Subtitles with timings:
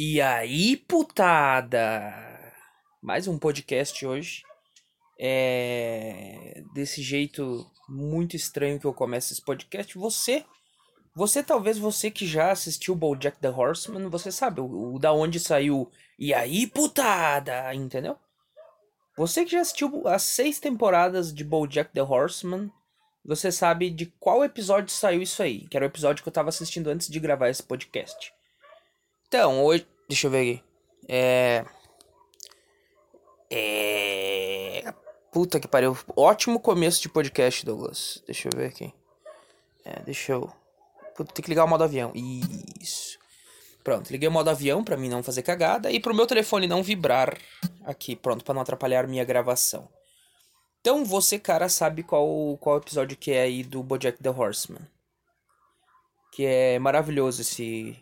[0.00, 2.14] E aí, putada?
[3.02, 4.44] Mais um podcast hoje.
[5.18, 9.98] É desse jeito muito estranho que eu começo esse podcast.
[9.98, 10.44] Você,
[11.16, 15.40] você talvez você que já assistiu BoJack the Horseman, você sabe o, o da onde
[15.40, 15.90] saiu.
[16.16, 18.16] E aí, putada, entendeu?
[19.16, 22.70] Você que já assistiu as seis temporadas de BoJack the Horseman,
[23.24, 26.50] você sabe de qual episódio saiu isso aí, que era o episódio que eu tava
[26.50, 28.37] assistindo antes de gravar esse podcast.
[29.28, 29.86] Então, hoje.
[30.08, 30.64] Deixa eu ver aqui.
[31.06, 31.64] É.
[33.50, 34.94] É.
[35.30, 35.96] Puta que pariu.
[36.16, 38.22] Ótimo começo de podcast, Douglas.
[38.24, 38.92] Deixa eu ver aqui.
[39.84, 40.50] É, deixa eu.
[41.14, 42.10] Puta, tem que ligar o modo avião.
[42.80, 43.18] Isso.
[43.84, 46.82] Pronto, liguei o modo avião pra mim não fazer cagada e pro meu telefone não
[46.82, 47.38] vibrar
[47.84, 49.88] aqui, pronto, para não atrapalhar minha gravação.
[50.80, 54.86] Então você, cara, sabe qual, qual episódio que é aí do Bojack the Horseman.
[56.32, 57.96] Que é maravilhoso esse,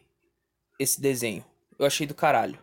[0.79, 1.45] esse desenho.
[1.79, 2.59] Eu achei do caralho.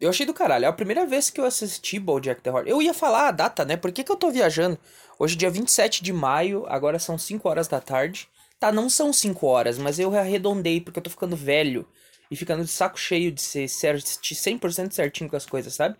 [0.00, 0.64] Eu achei do caralho.
[0.64, 2.70] É a primeira vez que eu assisti BoJack the Horseman.
[2.70, 3.76] Eu ia falar a data, né?
[3.76, 4.78] Por que, que eu tô viajando?
[5.18, 8.28] Hoje é dia 27 de maio, agora são 5 horas da tarde.
[8.60, 11.86] Tá, não são 5 horas, mas eu arredondei porque eu tô ficando velho
[12.30, 15.96] e ficando de saco cheio de ser 100% certinho com as coisas, sabe?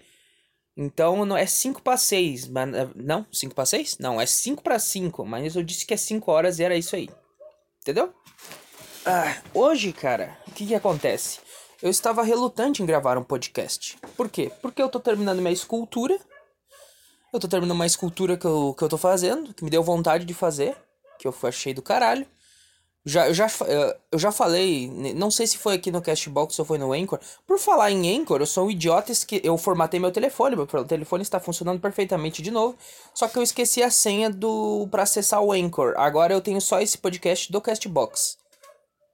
[0.77, 3.99] Então é 5 para 6, mas não, 5 para 6?
[3.99, 6.95] Não, é 5 para 5, mas eu disse que é 5 horas e era isso
[6.95, 7.09] aí.
[7.81, 8.15] Entendeu?
[9.11, 11.41] Ah, hoje, cara, o que que acontece?
[11.81, 13.97] Eu estava relutante em gravar um podcast.
[14.15, 14.53] Por quê?
[14.61, 16.19] Porque eu tô terminando minha escultura.
[17.33, 20.27] Eu tô terminando uma escultura que eu, que eu tô fazendo, que me deu vontade
[20.27, 20.77] de fazer,
[21.19, 22.27] que eu achei do caralho.
[23.03, 23.47] Já, eu, já,
[24.13, 27.19] eu já falei, não sei se foi aqui no Castbox ou foi no Anchor.
[27.47, 31.23] Por falar em Anchor, eu sou um idiota que eu formatei meu telefone, meu telefone
[31.23, 32.77] está funcionando perfeitamente de novo.
[33.15, 35.95] Só que eu esqueci a senha do para acessar o Anchor.
[35.97, 38.37] Agora eu tenho só esse podcast do Castbox.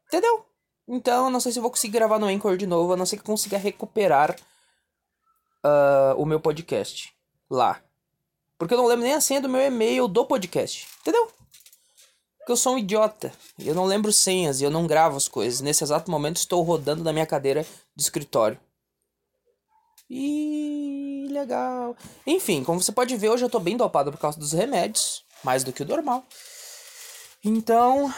[0.07, 0.45] Entendeu?
[0.87, 3.17] Então, eu não sei se vou conseguir gravar no Anchor de novo, a não ser
[3.17, 4.37] que eu consiga recuperar
[5.65, 7.15] uh, o meu podcast
[7.51, 7.81] lá.
[8.59, 10.87] Porque eu não lembro nem a senha do meu e-mail do podcast.
[11.01, 11.29] Entendeu?
[12.39, 13.33] Porque eu sou um idiota.
[13.59, 15.61] Eu não lembro senhas e eu não gravo as coisas.
[15.61, 17.67] Nesse exato momento estou rodando na minha cadeira
[17.97, 18.61] de escritório.
[20.09, 21.97] E legal.
[22.27, 25.65] Enfim, como você pode ver, hoje eu tô bem dopado por causa dos remédios, mais
[25.65, 26.23] do que o normal.
[27.43, 28.13] Então,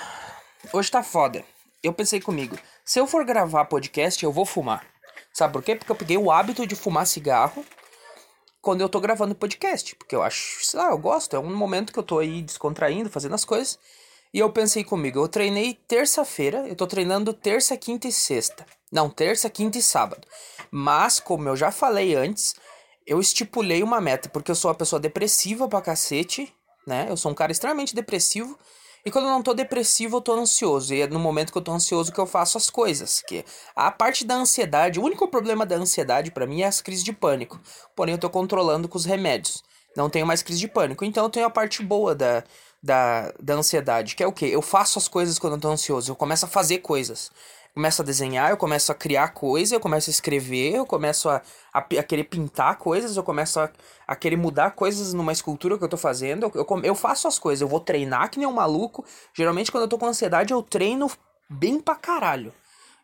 [0.72, 1.44] hoje tá foda
[1.86, 4.86] eu pensei comigo, se eu for gravar podcast, eu vou fumar.
[5.32, 5.76] Sabe por quê?
[5.76, 7.64] Porque eu peguei o hábito de fumar cigarro
[8.60, 9.94] quando eu tô gravando podcast.
[9.96, 11.36] Porque eu acho, sei lá, eu gosto.
[11.36, 13.78] É um momento que eu tô aí descontraindo, fazendo as coisas.
[14.32, 18.66] E eu pensei comigo, eu treinei terça-feira, eu tô treinando terça, quinta e sexta.
[18.90, 20.26] Não, terça, quinta e sábado.
[20.70, 22.54] Mas, como eu já falei antes,
[23.06, 26.52] eu estipulei uma meta, porque eu sou uma pessoa depressiva pra cacete,
[26.86, 27.06] né?
[27.08, 28.58] Eu sou um cara extremamente depressivo.
[29.06, 30.92] E quando eu não tô depressivo, eu tô ansioso.
[30.92, 33.22] E é no momento que eu tô ansioso que eu faço as coisas.
[33.22, 33.44] Que
[33.76, 37.12] a parte da ansiedade, o único problema da ansiedade para mim é as crises de
[37.12, 37.60] pânico.
[37.94, 39.62] Porém, eu tô controlando com os remédios.
[39.96, 41.04] Não tenho mais crise de pânico.
[41.04, 42.42] Então eu tenho a parte boa da,
[42.82, 44.46] da, da ansiedade, que é o quê?
[44.46, 46.10] Eu faço as coisas quando eu tô ansioso.
[46.10, 47.30] Eu começo a fazer coisas
[47.76, 51.42] começo a desenhar, eu começo a criar coisas, eu começo a escrever, eu começo a,
[51.70, 53.70] a, a, querer pintar coisas, eu começo a,
[54.06, 56.44] a querer mudar coisas numa escultura que eu tô fazendo.
[56.54, 59.04] Eu, eu, eu faço as coisas, eu vou treinar que nem um maluco.
[59.34, 61.10] Geralmente, quando eu tô com ansiedade, eu treino
[61.50, 62.50] bem pra caralho.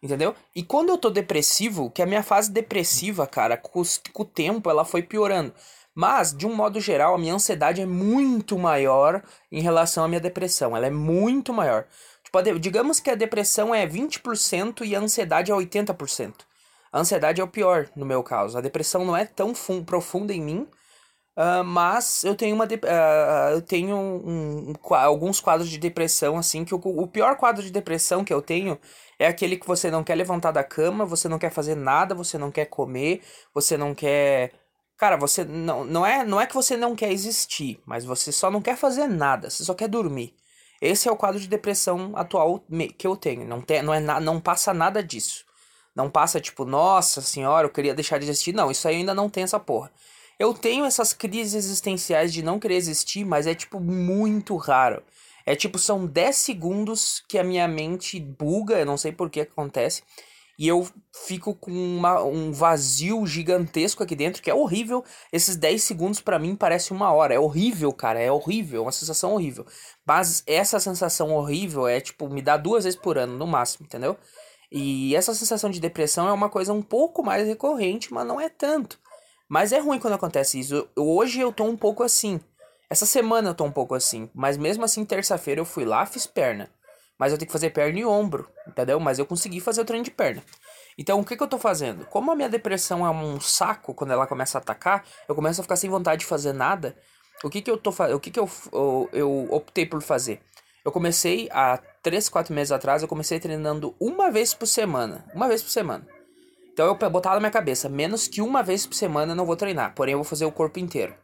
[0.03, 0.34] Entendeu?
[0.56, 4.71] E quando eu tô depressivo, que a minha fase depressiva, cara, com, com o tempo
[4.71, 5.53] ela foi piorando.
[5.94, 10.21] Mas, de um modo geral, a minha ansiedade é muito maior em relação à minha
[10.21, 10.75] depressão.
[10.75, 11.84] Ela é muito maior.
[12.32, 16.47] Tipo, digamos que a depressão é 20% e a ansiedade é 80%.
[16.91, 18.56] A ansiedade é o pior, no meu caso.
[18.56, 19.53] A depressão não é tão
[19.84, 20.69] profunda em mim,
[21.37, 26.65] uh, mas eu tenho uma uh, eu tenho um, um, alguns quadros de depressão, assim,
[26.65, 28.78] que o, o pior quadro de depressão que eu tenho
[29.19, 32.38] é aquele que você não quer levantar da cama, você não quer fazer nada, você
[32.38, 33.22] não quer comer,
[33.54, 34.53] você não quer.
[34.97, 38.50] Cara, você não, não, é, não é que você não quer existir, mas você só
[38.50, 40.34] não quer fazer nada, você só quer dormir.
[40.82, 42.65] Esse é o quadro de depressão atual
[42.98, 43.47] que eu tenho.
[43.47, 45.44] Não, tem, não, é na, não passa nada disso.
[45.94, 48.53] Não passa tipo, nossa senhora, eu queria deixar de existir.
[48.53, 49.92] Não, isso aí ainda não tem essa porra.
[50.41, 55.04] Eu tenho essas crises existenciais de não querer existir, mas é tipo muito raro.
[55.47, 59.42] É tipo, são 10 segundos que a minha mente buga, eu não sei por que
[59.42, 60.03] acontece
[60.62, 60.88] e eu
[61.26, 65.04] fico com uma, um vazio gigantesco aqui dentro, que é horrível.
[65.32, 67.34] Esses 10 segundos para mim parece uma hora.
[67.34, 69.66] É horrível, cara, é horrível, é uma sensação horrível.
[70.06, 74.16] Mas essa sensação horrível é tipo, me dá duas vezes por ano no máximo, entendeu?
[74.70, 78.48] E essa sensação de depressão é uma coisa um pouco mais recorrente, mas não é
[78.48, 79.00] tanto.
[79.48, 80.88] Mas é ruim quando acontece isso.
[80.94, 82.41] Hoje eu tô um pouco assim.
[82.88, 84.30] Essa semana eu tô um pouco assim.
[84.32, 86.70] Mas mesmo assim, terça-feira eu fui lá, fiz perna
[87.18, 88.98] mas eu tenho que fazer perna e ombro, entendeu?
[88.98, 90.42] Mas eu consegui fazer o treino de perna.
[90.98, 92.04] Então, o que, que eu tô fazendo?
[92.06, 95.64] Como a minha depressão é um saco quando ela começa a atacar, eu começo a
[95.64, 96.97] ficar sem vontade de fazer nada.
[97.42, 98.16] O que, que eu tô fazendo?
[98.16, 100.41] O que, que eu, eu, eu optei por fazer?
[100.84, 105.24] Eu comecei há 3, 4 meses atrás, eu comecei treinando uma vez por semana.
[105.34, 106.06] Uma vez por semana.
[106.72, 109.56] Então eu botava na minha cabeça, menos que uma vez por semana eu não vou
[109.56, 111.14] treinar, porém eu vou fazer o corpo inteiro.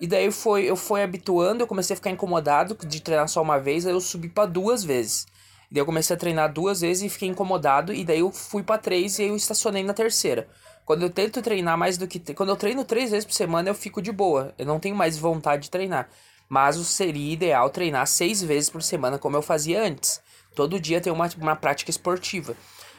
[0.00, 3.58] E daí foi, eu fui habituando, eu comecei a ficar incomodado de treinar só uma
[3.58, 5.26] vez, aí eu subi para duas vezes.
[5.70, 8.62] E daí eu comecei a treinar duas vezes e fiquei incomodado, e daí eu fui
[8.62, 10.48] para três e eu estacionei na terceira.
[10.88, 12.18] Quando eu tento treinar mais do que.
[12.32, 14.54] Quando eu treino três vezes por semana, eu fico de boa.
[14.56, 16.08] Eu não tenho mais vontade de treinar.
[16.48, 20.22] Mas seria ideal treinar seis vezes por semana, como eu fazia antes.
[20.54, 22.56] Todo dia ter uma, uma prática esportiva.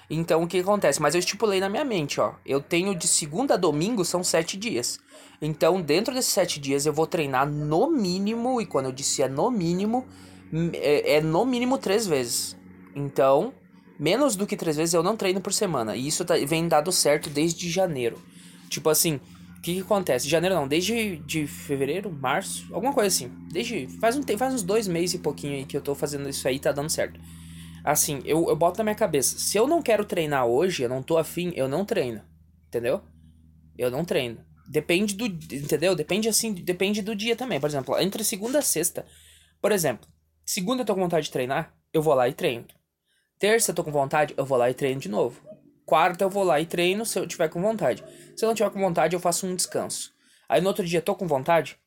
[0.09, 1.01] Então o que acontece?
[1.01, 2.33] Mas eu estipulei na minha mente, ó.
[2.45, 4.99] Eu tenho de segunda a domingo, são sete dias.
[5.41, 9.29] Então, dentro desses sete dias, eu vou treinar no mínimo, e quando eu disse é
[9.29, 10.05] no mínimo,
[10.73, 12.57] é, é no mínimo três vezes.
[12.95, 13.53] Então,
[13.97, 15.95] menos do que três vezes eu não treino por semana.
[15.95, 18.17] E isso tá, vem dado certo desde janeiro.
[18.69, 19.19] Tipo assim,
[19.57, 20.27] o que, que, acontece?
[20.27, 23.31] Janeiro não, desde de fevereiro, março, alguma coisa assim.
[23.51, 23.87] Desde.
[23.99, 26.59] Faz, um, faz uns dois meses e pouquinho aí que eu tô fazendo isso aí,
[26.59, 27.19] tá dando certo.
[27.83, 31.01] Assim, eu, eu boto na minha cabeça, se eu não quero treinar hoje, eu não
[31.01, 32.21] tô afim, eu não treino.
[32.67, 33.01] Entendeu?
[33.77, 34.43] Eu não treino.
[34.67, 35.25] Depende do.
[35.25, 35.95] Entendeu?
[35.95, 37.59] Depende assim, depende do dia também.
[37.59, 39.05] Por exemplo, entre segunda e sexta.
[39.61, 40.07] Por exemplo,
[40.45, 42.67] segunda eu tô com vontade de treinar, eu vou lá e treino.
[43.39, 45.41] Terça eu tô com vontade, eu vou lá e treino de novo.
[45.85, 48.03] Quarta eu vou lá e treino se eu tiver com vontade.
[48.35, 50.13] Se eu não tiver com vontade, eu faço um descanso.
[50.47, 51.77] Aí no outro dia tô com vontade.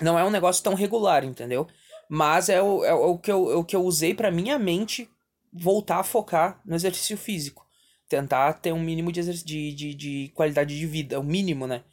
[0.00, 1.66] Não é um negócio tão regular, entendeu?
[2.08, 5.08] Mas é o, é o, que, eu, é o que eu usei para minha mente
[5.54, 7.64] voltar a focar no exercício físico.
[8.08, 11.84] Tentar ter um mínimo de, de, de, de qualidade de vida, o mínimo, né?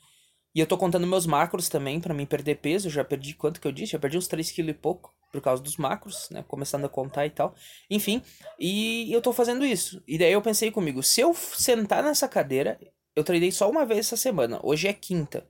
[0.53, 2.87] E eu tô contando meus macros também para mim perder peso.
[2.87, 3.93] Eu já perdi quanto que eu disse?
[3.93, 6.43] Já perdi uns 3 kg e pouco por causa dos macros, né?
[6.47, 7.55] Começando a contar e tal.
[7.89, 8.21] Enfim,
[8.59, 10.03] e eu tô fazendo isso.
[10.05, 12.77] E daí eu pensei comigo, se eu sentar nessa cadeira,
[13.15, 14.59] eu treinei só uma vez essa semana.
[14.61, 15.47] Hoje é quinta.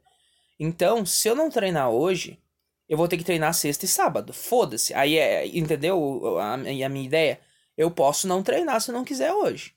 [0.59, 2.39] Então, se eu não treinar hoje,
[2.87, 4.31] eu vou ter que treinar sexta e sábado.
[4.31, 4.93] Foda-se.
[4.93, 7.39] Aí é, entendeu a, a minha ideia?
[7.77, 9.73] Eu posso não treinar se não quiser hoje.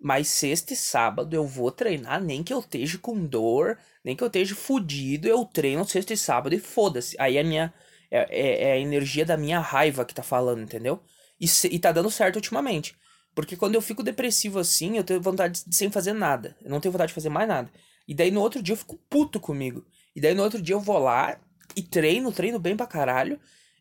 [0.00, 4.22] Mas sexta e sábado eu vou treinar, nem que eu esteja com dor, nem que
[4.22, 7.16] eu esteja fudido, eu treino sexta e sábado e foda-se.
[7.18, 7.72] Aí a minha.
[8.10, 11.00] É, é, é, a energia da minha raiva que tá falando, entendeu?
[11.38, 12.96] E, se, e tá dando certo ultimamente.
[13.34, 16.56] Porque quando eu fico depressivo assim, eu tenho vontade de sem fazer nada.
[16.60, 17.70] Eu não tenho vontade de fazer mais nada.
[18.08, 19.86] E daí no outro dia eu fico puto comigo.
[20.16, 21.38] E daí no outro dia eu vou lá
[21.76, 23.38] e treino, treino bem pra caralho.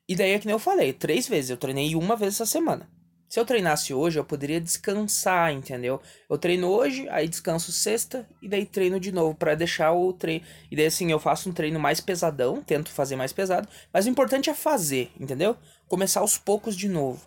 [0.07, 1.49] E daí é que nem eu falei, três vezes.
[1.49, 2.87] Eu treinei uma vez essa semana.
[3.29, 6.01] Se eu treinasse hoje, eu poderia descansar, entendeu?
[6.27, 10.43] Eu treino hoje, aí descanso sexta e daí treino de novo para deixar o treino.
[10.71, 14.09] E daí assim, eu faço um treino mais pesadão, tento fazer mais pesado, mas o
[14.09, 15.55] importante é fazer, entendeu?
[15.87, 17.21] Começar aos poucos de novo.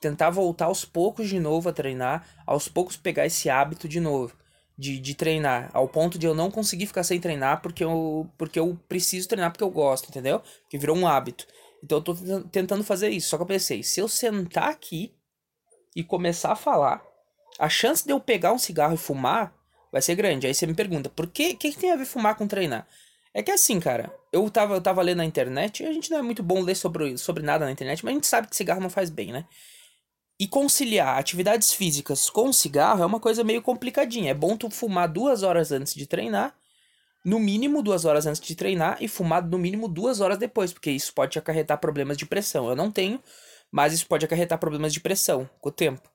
[0.00, 4.32] Tentar voltar aos poucos de novo a treinar, aos poucos pegar esse hábito de novo.
[4.78, 8.60] De, de treinar, ao ponto de eu não conseguir ficar sem treinar porque eu, porque
[8.60, 10.40] eu preciso treinar porque eu gosto, entendeu?
[10.70, 11.48] Que virou um hábito.
[11.82, 12.14] Então eu tô
[12.52, 13.28] tentando fazer isso.
[13.30, 15.17] Só que eu pensei, se eu sentar aqui
[15.94, 17.02] e começar a falar,
[17.58, 19.52] a chance de eu pegar um cigarro e fumar
[19.90, 20.46] vai ser grande.
[20.46, 22.86] Aí você me pergunta, por que que, que tem a ver fumar com treinar?
[23.34, 26.18] É que assim, cara, eu tava, eu tava lendo na internet, e a gente não
[26.18, 28.80] é muito bom ler sobre, sobre nada na internet, mas a gente sabe que cigarro
[28.80, 29.44] não faz bem, né?
[30.40, 34.30] E conciliar atividades físicas com cigarro é uma coisa meio complicadinha.
[34.30, 36.54] É bom tu fumar duas horas antes de treinar,
[37.24, 40.90] no mínimo duas horas antes de treinar, e fumar no mínimo duas horas depois, porque
[40.90, 42.68] isso pode te acarretar problemas de pressão.
[42.68, 43.20] Eu não tenho,
[43.70, 46.08] mas isso pode acarretar problemas de pressão com o tempo.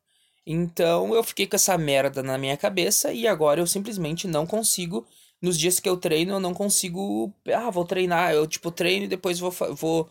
[0.45, 5.05] Então eu fiquei com essa merda na minha cabeça e agora eu simplesmente não consigo.
[5.41, 7.33] Nos dias que eu treino, eu não consigo.
[7.53, 8.33] Ah, vou treinar.
[8.33, 9.51] Eu, tipo, treino e depois vou.
[9.51, 10.09] vou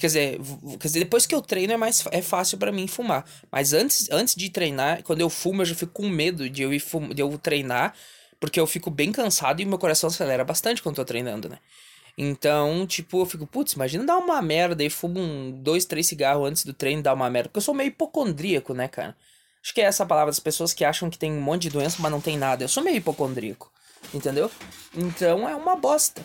[0.00, 0.40] quer dizer,
[0.80, 3.24] quer dizer, depois que eu treino é mais é fácil para mim fumar.
[3.50, 6.72] Mas antes, antes de treinar, quando eu fumo, eu já fico com medo de eu,
[6.72, 6.82] ir
[7.14, 7.94] de eu treinar,
[8.38, 11.58] porque eu fico bem cansado e meu coração acelera bastante quando eu tô treinando, né?
[12.18, 16.48] Então, tipo, eu fico, putz, imagina dar uma merda e fumo um, dois, três cigarros
[16.48, 17.48] antes do treino dar uma merda.
[17.48, 19.14] Porque eu sou meio hipocondríaco, né, cara?
[19.62, 21.98] Acho que é essa palavra das pessoas que acham que tem um monte de doença,
[22.00, 22.64] mas não tem nada.
[22.64, 23.70] Eu sou meio hipocondríaco,
[24.14, 24.50] entendeu?
[24.94, 26.24] Então é uma bosta.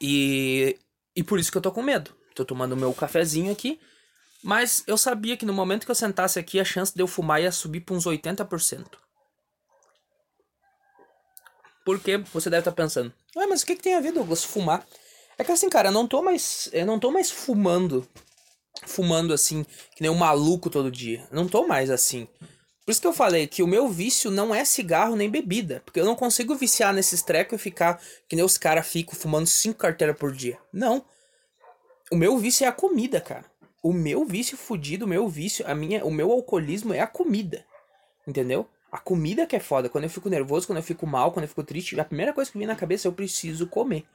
[0.00, 0.76] E,
[1.14, 2.14] e por isso que eu tô com medo.
[2.34, 3.80] Tô tomando meu cafezinho aqui.
[4.42, 7.40] Mas eu sabia que no momento que eu sentasse aqui, a chance de eu fumar
[7.40, 8.84] ia subir pra uns 80%.
[11.86, 14.42] Porque você deve estar tá pensando, ué, mas o que, que tem a ver, Douglas,
[14.42, 14.84] fumar?
[15.38, 16.68] É que assim, cara, eu não tô mais.
[16.72, 18.04] Eu não tô mais fumando.
[18.84, 19.64] Fumando assim,
[19.94, 21.24] que nem um maluco todo dia.
[21.30, 22.26] Eu não tô mais assim.
[22.84, 25.80] Por isso que eu falei que o meu vício não é cigarro nem bebida.
[25.84, 29.46] Porque eu não consigo viciar nesses trecos e ficar que nem os caras ficam fumando
[29.46, 30.58] cinco carteiras por dia.
[30.72, 31.04] Não.
[32.10, 33.44] O meu vício é a comida, cara.
[33.80, 37.64] O meu vício fudido, o meu vício, a minha, o meu alcoolismo é a comida.
[38.26, 38.68] Entendeu?
[38.96, 39.90] A comida que é foda.
[39.90, 42.50] Quando eu fico nervoso, quando eu fico mal, quando eu fico triste, a primeira coisa
[42.50, 44.06] que vem na cabeça é eu preciso comer.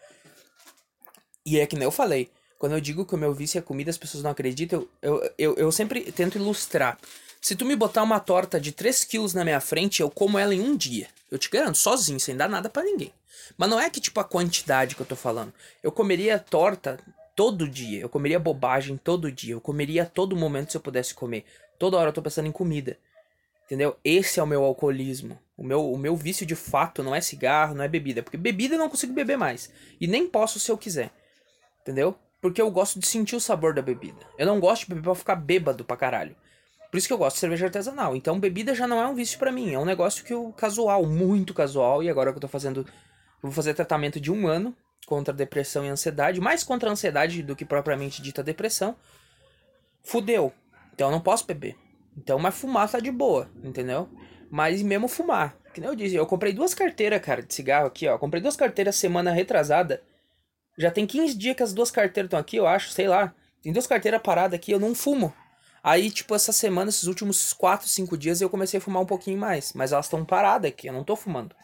[1.46, 2.32] E é que nem eu falei.
[2.58, 4.88] Quando eu digo que o meu vício é comida, as pessoas não acreditam.
[5.00, 6.98] Eu, eu, eu, eu sempre tento ilustrar.
[7.40, 10.56] Se tu me botar uma torta de 3 quilos na minha frente, eu como ela
[10.56, 11.08] em um dia.
[11.30, 13.14] Eu te garanto, sozinho, sem dar nada para ninguém.
[13.56, 15.54] Mas não é que, tipo, a quantidade que eu tô falando.
[15.84, 17.00] Eu comeria torta
[17.36, 18.02] todo dia.
[18.02, 19.54] Eu comeria bobagem todo dia.
[19.54, 21.46] Eu comeria a todo momento se eu pudesse comer.
[21.78, 22.98] Toda hora eu tô pensando em comida.
[23.72, 23.98] Entendeu?
[24.04, 25.40] Esse é o meu alcoolismo.
[25.56, 28.22] O meu, o meu vício de fato não é cigarro, não é bebida.
[28.22, 29.72] Porque bebida eu não consigo beber mais.
[29.98, 31.10] E nem posso se eu quiser.
[31.80, 32.14] Entendeu?
[32.42, 34.20] Porque eu gosto de sentir o sabor da bebida.
[34.38, 36.36] Eu não gosto de beber pra ficar bêbado pra caralho.
[36.92, 38.14] Por isso que eu gosto de cerveja artesanal.
[38.14, 39.74] Então bebida já não é um vício para mim.
[39.74, 42.04] É um negócio que eu casual, muito casual.
[42.04, 42.82] E agora que eu tô fazendo.
[42.82, 44.76] Eu vou fazer tratamento de um ano
[45.08, 46.42] contra depressão e ansiedade.
[46.42, 48.98] Mais contra a ansiedade do que propriamente dita depressão.
[50.04, 50.52] Fudeu.
[50.94, 51.78] Então eu não posso beber.
[52.18, 54.10] Então, mas fumar tá de boa, entendeu?
[54.50, 55.58] Mas mesmo fumar.
[55.74, 58.18] Que nem eu disse, eu comprei duas carteiras, cara, de cigarro aqui, ó.
[58.18, 60.04] Comprei duas carteiras semana retrasada.
[60.78, 63.34] Já tem 15 dias que as duas carteiras estão aqui, eu acho, sei lá.
[63.62, 65.34] Tem duas carteiras paradas aqui, eu não fumo.
[65.84, 69.40] Aí, tipo, essa semana, esses últimos 4, 5 dias, eu comecei a fumar um pouquinho
[69.40, 69.74] mais.
[69.74, 71.56] Mas elas estão paradas aqui, eu não tô fumando.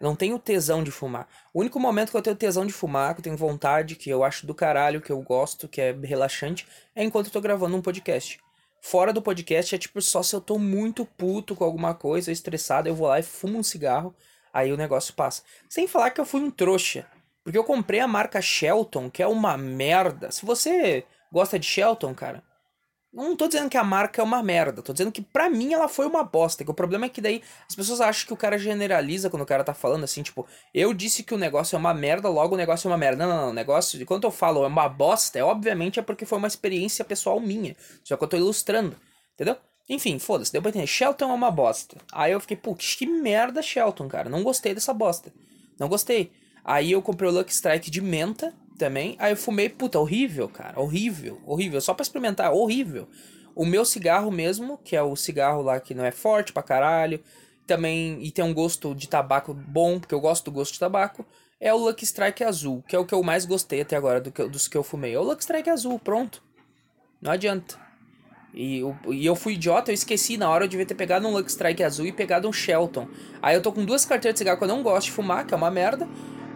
[0.00, 1.26] Não tenho tesão de fumar.
[1.52, 4.22] O único momento que eu tenho tesão de fumar, que eu tenho vontade, que eu
[4.22, 7.82] acho do caralho, que eu gosto, que é relaxante, é enquanto eu tô gravando um
[7.82, 8.38] podcast.
[8.86, 12.86] Fora do podcast é tipo só se eu tô muito puto com alguma coisa, estressado,
[12.86, 14.14] eu vou lá e fumo um cigarro,
[14.52, 15.42] aí o negócio passa.
[15.70, 17.06] Sem falar que eu fui um trouxa.
[17.42, 20.30] Porque eu comprei a marca Shelton, que é uma merda.
[20.30, 22.42] Se você gosta de Shelton, cara,
[23.14, 25.88] não tô dizendo que a marca é uma merda, tô dizendo que pra mim ela
[25.88, 26.64] foi uma bosta.
[26.64, 29.46] Que o problema é que daí as pessoas acham que o cara generaliza quando o
[29.46, 32.58] cara tá falando assim, tipo, eu disse que o negócio é uma merda, logo o
[32.58, 33.24] negócio é uma merda.
[33.24, 33.50] Não, não, não.
[33.50, 37.04] O negócio, quando eu falo é uma bosta, é obviamente é porque foi uma experiência
[37.04, 37.76] pessoal minha.
[38.02, 38.96] Só que eu tô ilustrando,
[39.34, 39.56] entendeu?
[39.88, 40.86] Enfim, foda-se, deu pra entender.
[40.86, 41.96] Shelton é uma bosta.
[42.10, 44.28] Aí eu fiquei, putz, que merda Shelton, cara.
[44.28, 45.32] Não gostei dessa bosta.
[45.78, 46.32] Não gostei.
[46.64, 49.16] Aí eu comprei o Lucky Strike de menta também.
[49.18, 50.80] Aí eu fumei, puta, horrível, cara.
[50.80, 51.80] Horrível, horrível.
[51.80, 53.08] Só pra experimentar, horrível.
[53.54, 57.22] O meu cigarro mesmo, que é o cigarro lá que não é forte pra caralho,
[57.66, 61.24] também e tem um gosto de tabaco bom, porque eu gosto do gosto de tabaco,
[61.60, 64.30] é o Lucky Strike azul, que é o que eu mais gostei até agora do
[64.30, 65.14] que, dos que eu fumei.
[65.14, 66.42] É o Lucky Strike azul, pronto.
[67.22, 67.78] Não adianta.
[68.52, 71.32] E eu, e eu fui idiota, eu esqueci na hora, eu devia ter pegado um
[71.32, 73.08] Lucky Strike azul e pegado um Shelton.
[73.40, 75.54] Aí eu tô com duas carteiras de cigarro que eu não gosto de fumar, que
[75.54, 76.08] é uma merda.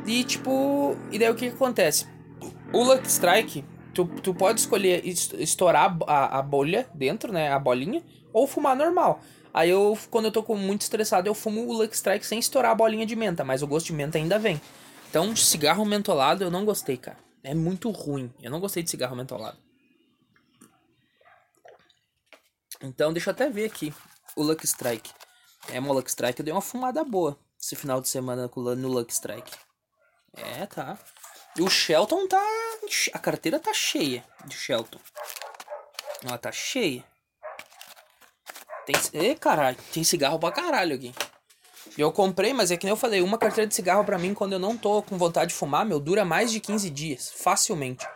[0.08, 2.06] E tipo, e daí o que, que acontece?
[2.72, 3.62] O Lucky Strike,
[3.92, 7.52] tu, tu pode escolher estourar a, a bolha dentro, né?
[7.52, 9.20] A bolinha, ou fumar normal.
[9.52, 12.72] Aí eu, quando eu tô com muito estressado, eu fumo o Lucky Strike sem estourar
[12.72, 14.58] a bolinha de menta, mas o gosto de menta ainda vem.
[15.10, 17.18] Então, cigarro mentolado eu não gostei, cara.
[17.44, 18.32] É muito ruim.
[18.42, 19.58] Eu não gostei de cigarro mentolado.
[22.82, 23.92] Então, deixa eu até ver aqui
[24.34, 25.10] o Lucky Strike.
[25.70, 29.12] É, uma Lucky Strike eu dei uma fumada boa esse final de semana no Lucky
[29.12, 29.67] Strike.
[30.34, 30.98] É, tá.
[31.56, 32.42] E o Shelton tá.
[33.12, 35.00] A carteira tá cheia de Shelton.
[36.24, 37.04] Ela tá cheia.
[38.86, 38.96] Tem.
[39.12, 41.14] Ê, caralho, tem cigarro pra caralho aqui.
[41.96, 44.52] Eu comprei, mas é que nem eu falei, uma carteira de cigarro para mim, quando
[44.52, 48.06] eu não tô com vontade de fumar, meu, dura mais de 15 dias, facilmente.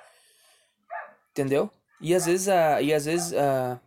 [1.32, 1.68] Entendeu?
[2.00, 3.80] E às vezes, uh, e às vezes, uh,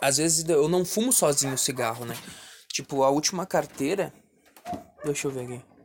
[0.00, 2.16] às vezes eu não fumo sozinho cigarro, né?
[2.68, 4.12] Tipo, a última carteira,
[5.04, 5.75] deixa eu ver aqui.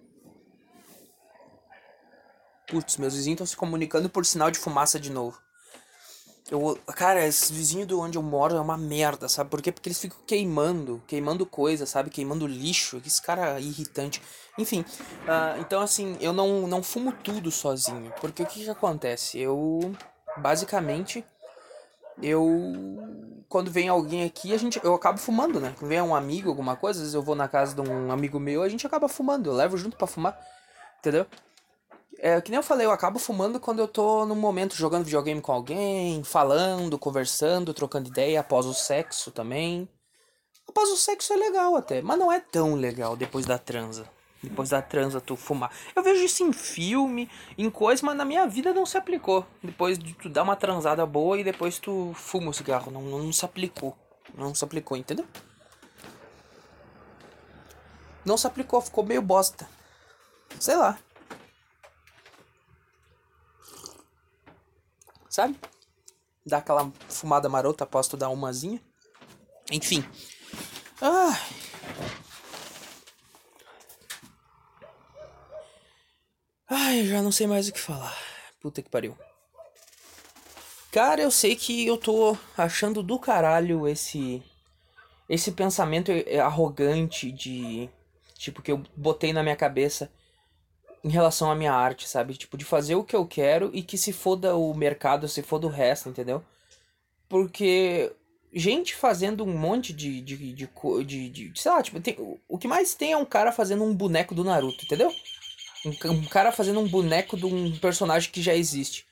[2.68, 5.39] Putz, meus vizinhos estão se comunicando por sinal de fumaça de novo.
[6.51, 9.50] Eu, cara, esses vizinhos do onde eu moro é uma merda, sabe?
[9.50, 9.72] Por quê?
[9.72, 12.10] Porque eles ficam queimando, queimando coisa, sabe?
[12.10, 13.01] Queimando lixo.
[13.06, 14.22] Esse cara é irritante.
[14.58, 18.13] Enfim, uh, então assim, eu não, não fumo tudo sozinho.
[18.20, 19.39] Porque o que que acontece?
[19.39, 19.96] Eu,
[20.38, 21.24] basicamente,
[22.22, 23.44] eu...
[23.48, 25.74] Quando vem alguém aqui, a gente, eu acabo fumando, né?
[25.77, 28.39] Quando vem um amigo, alguma coisa, às vezes eu vou na casa de um amigo
[28.39, 29.50] meu, a gente acaba fumando.
[29.50, 30.38] Eu levo junto para fumar,
[31.00, 31.25] entendeu?
[32.24, 35.42] É, que nem eu falei, eu acabo fumando quando eu tô num momento jogando videogame
[35.42, 39.90] com alguém, falando, conversando, trocando ideia após o sexo também.
[40.70, 44.08] Após o sexo é legal até, mas não é tão legal depois da transa.
[44.44, 45.72] Depois da transa tu fumar.
[45.96, 49.44] Eu vejo isso em filme, em coisa, mas na minha vida não se aplicou.
[49.63, 52.92] Depois de tu dar uma transada boa e depois tu fuma o cigarro.
[52.92, 53.98] Não, não se aplicou.
[54.36, 55.25] Não se aplicou, entendeu?
[58.24, 59.68] Não se aplicou, ficou meio bosta.
[60.60, 61.00] Sei lá.
[65.31, 65.57] Sabe?
[66.45, 68.81] Dá aquela fumada marota após tu dar umazinha.
[69.71, 70.03] Enfim.
[71.01, 71.39] Ai.
[76.69, 78.15] Ai, já não sei mais o que falar.
[78.59, 79.17] Puta que pariu.
[80.91, 84.43] Cara, eu sei que eu tô achando do caralho esse
[85.29, 86.11] esse pensamento
[86.43, 87.89] arrogante de.
[88.38, 90.11] Tipo, que eu botei na minha cabeça
[91.03, 92.36] em relação à minha arte, sabe?
[92.36, 95.67] Tipo, de fazer o que eu quero e que se foda o mercado, se foda
[95.67, 96.43] o resto, entendeu?
[97.27, 98.12] Porque
[98.53, 100.22] gente fazendo um monte de.
[100.22, 100.70] de, de,
[101.05, 102.17] de, de sei lá, tipo, tem,
[102.48, 105.13] o que mais tem é um cara fazendo um boneco do Naruto, entendeu?
[105.86, 109.05] Um, um cara fazendo um boneco de um personagem que já existe.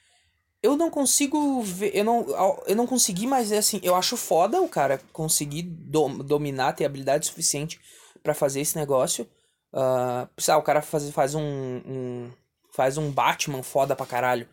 [0.61, 1.95] Eu não consigo ver.
[1.95, 2.25] Eu não,
[2.67, 3.79] eu não consegui, mas é assim.
[3.81, 7.79] Eu acho foda o cara conseguir dom, dominar, ter habilidade suficiente
[8.21, 9.25] para fazer esse negócio.
[9.73, 12.31] Uh, ah, o cara faz, faz um, um.
[12.71, 14.47] Faz um Batman foda pra caralho,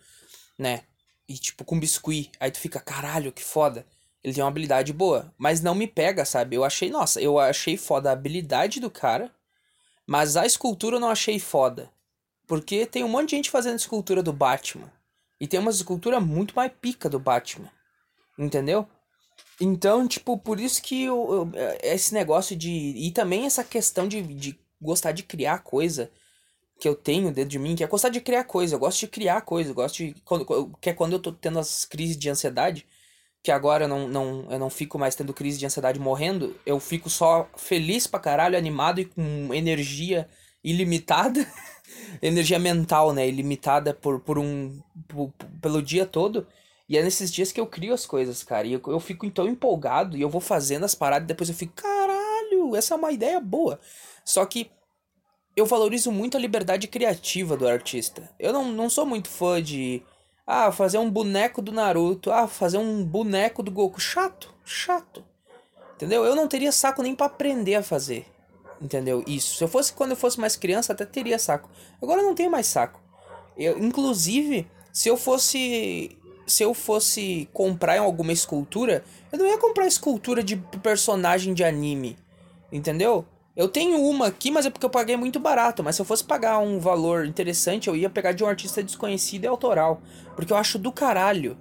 [0.58, 0.82] né?
[1.28, 2.30] E tipo, com biscuit.
[2.40, 3.86] Aí tu fica, caralho, que foda.
[4.22, 5.32] Ele tem uma habilidade boa.
[5.38, 6.56] Mas não me pega, sabe?
[6.56, 9.30] Eu achei, nossa, eu achei foda a habilidade do cara.
[10.06, 11.90] Mas a escultura eu não achei foda.
[12.46, 14.90] Porque tem um monte de gente fazendo escultura do Batman.
[15.40, 17.70] E tem uma escultura muito mais pica do Batman.
[18.38, 18.88] Entendeu?
[19.60, 22.70] Então, tipo, por isso que eu, eu, esse negócio de.
[22.70, 26.10] E também essa questão de, de gostar de criar coisa
[26.78, 28.74] que eu tenho dentro de mim, que é gostar de criar coisa.
[28.74, 30.14] Eu gosto de criar coisa, eu gosto de.
[30.80, 32.86] Que é quando eu tô tendo as crises de ansiedade,
[33.42, 36.78] que agora eu não, não, eu não fico mais tendo crise de ansiedade morrendo, eu
[36.80, 40.28] fico só feliz pra caralho, animado e com energia
[40.62, 41.46] ilimitada.
[42.20, 43.26] energia mental, né?
[43.26, 44.80] Ilimitada por, por um.
[45.08, 46.46] Por, pelo dia todo.
[46.88, 48.66] E é nesses dias que eu crio as coisas, cara.
[48.66, 51.54] E eu, eu fico então empolgado e eu vou fazendo as paradas e depois eu
[51.54, 53.80] fico, caralho, essa é uma ideia boa.
[54.26, 54.70] Só que
[55.54, 58.28] eu valorizo muito a liberdade criativa do artista.
[58.38, 60.02] Eu não, não sou muito fã de.
[60.44, 62.30] Ah, fazer um boneco do Naruto.
[62.30, 64.00] Ah, fazer um boneco do Goku.
[64.00, 65.24] Chato, chato.
[65.94, 66.24] Entendeu?
[66.24, 68.26] Eu não teria saco nem para aprender a fazer.
[68.82, 69.24] Entendeu?
[69.26, 69.56] Isso.
[69.56, 71.70] Se eu fosse quando eu fosse mais criança, até teria saco.
[72.02, 73.00] Agora eu não tenho mais saco.
[73.56, 76.18] Eu, inclusive, se eu fosse.
[76.46, 82.16] Se eu fosse comprar alguma escultura, eu não ia comprar escultura de personagem de anime.
[82.70, 83.26] Entendeu?
[83.56, 85.82] Eu tenho uma aqui, mas é porque eu paguei muito barato.
[85.82, 89.44] Mas se eu fosse pagar um valor interessante, eu ia pegar de um artista desconhecido
[89.44, 90.02] e autoral.
[90.34, 91.56] Porque eu acho do caralho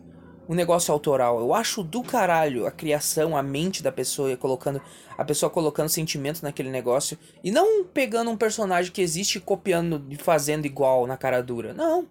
[0.46, 1.40] o negócio autoral.
[1.40, 4.82] Eu acho do caralho a criação, a mente da pessoa, colocando
[5.18, 7.18] a pessoa colocando sentimento naquele negócio.
[7.42, 11.74] E não pegando um personagem que existe copiando e fazendo igual na cara dura.
[11.74, 12.08] Não.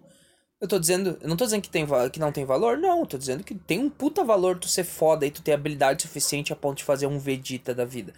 [0.59, 1.17] Eu tô dizendo.
[1.21, 3.01] Eu não tô dizendo que, tem, que não tem valor, não.
[3.01, 6.01] Eu tô dizendo que tem um puta valor tu ser foda e tu ter habilidade
[6.01, 8.13] suficiente a ponto de fazer um Vegeta da vida.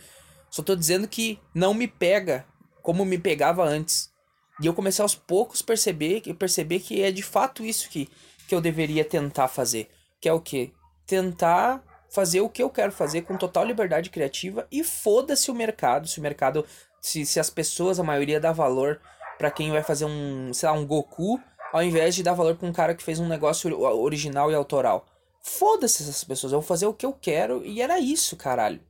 [0.57, 2.43] Só tô dizendo que não me pega
[2.81, 4.11] como me pegava antes.
[4.59, 8.09] E eu comecei aos poucos perceber, perceber que é de fato isso que,
[8.47, 9.87] que eu deveria tentar fazer.
[10.19, 10.71] Que é o quê?
[11.05, 16.07] Tentar fazer o que eu quero fazer com total liberdade criativa e foda-se o mercado,
[16.07, 16.65] se o mercado,
[16.99, 18.99] se, se as pessoas, a maioria dá valor
[19.37, 21.39] para quem vai fazer um, sei lá, um Goku,
[21.71, 25.05] ao invés de dar valor pra um cara que fez um negócio original e autoral.
[25.43, 28.81] Foda-se essas pessoas, eu vou fazer o que eu quero e era isso, caralho.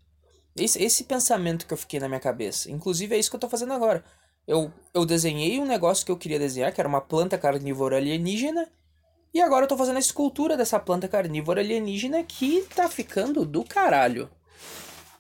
[0.58, 2.72] Esse, esse pensamento que eu fiquei na minha cabeça.
[2.72, 4.04] Inclusive é isso que eu tô fazendo agora.
[4.48, 8.68] Eu, eu desenhei um negócio que eu queria desenhar, que era uma planta carnívora alienígena.
[9.34, 13.64] E agora eu tô fazendo a escultura dessa planta carnívora alienígena que tá ficando do
[13.64, 14.30] caralho.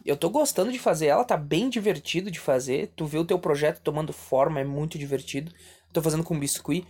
[0.06, 2.94] Eu tô gostando de fazer ela, tá bem divertido de fazer.
[2.96, 5.52] Tu vê o teu projeto tomando forma, é muito divertido.
[5.92, 6.88] Tô fazendo com biscuit.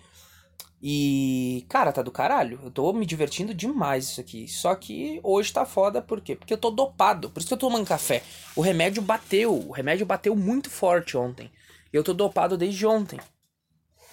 [0.81, 2.59] E, cara, tá do caralho.
[2.63, 4.47] Eu tô me divertindo demais isso aqui.
[4.47, 6.35] Só que hoje tá foda, por quê?
[6.35, 7.29] Porque eu tô dopado.
[7.29, 8.23] Por isso que eu tô tomando café.
[8.55, 9.53] O remédio bateu.
[9.53, 11.51] O remédio bateu muito forte ontem.
[11.91, 13.19] Eu tô dopado desde ontem.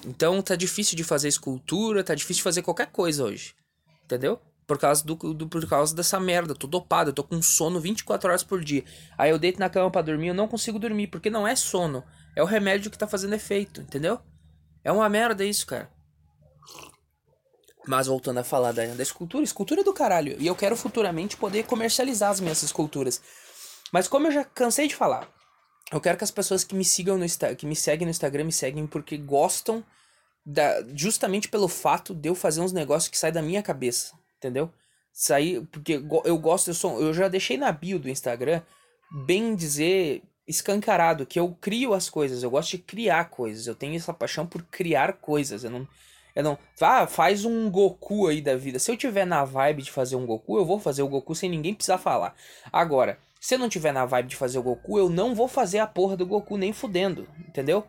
[0.07, 3.55] Então tá difícil de fazer escultura, tá difícil de fazer qualquer coisa hoje.
[4.05, 4.40] Entendeu?
[4.66, 6.53] Por causa, do, do, por causa dessa merda.
[6.53, 8.85] Eu tô dopado, eu tô com sono 24 horas por dia.
[9.18, 12.03] Aí eu deito na cama para dormir, eu não consigo dormir, porque não é sono.
[12.35, 14.18] É o remédio que tá fazendo efeito, entendeu?
[14.83, 15.93] É uma merda isso, cara.
[17.87, 20.37] Mas voltando a falar da, da escultura, escultura é do caralho.
[20.38, 23.20] E eu quero futuramente poder comercializar as minhas esculturas.
[23.92, 25.29] Mas como eu já cansei de falar,
[25.92, 28.53] eu quero que as pessoas que me sigam no que me seguem no Instagram me
[28.53, 29.85] seguem porque gostam
[30.44, 34.72] da, justamente pelo fato de eu fazer uns negócios que saem da minha cabeça, entendeu?
[35.12, 38.62] Sair, porque eu gosto, eu sou, eu já deixei na bio do Instagram
[39.24, 43.94] bem dizer escancarado que eu crio as coisas, eu gosto de criar coisas, eu tenho
[43.94, 45.88] essa paixão por criar coisas, eu não
[46.35, 46.59] eu não.
[46.81, 48.79] Ah, faz um Goku aí da vida.
[48.79, 51.49] Se eu tiver na vibe de fazer um Goku, eu vou fazer o Goku sem
[51.49, 52.35] ninguém precisar falar.
[52.73, 55.79] Agora, se eu não tiver na vibe de fazer o Goku, eu não vou fazer
[55.79, 57.85] a porra do Goku nem fudendo, entendeu?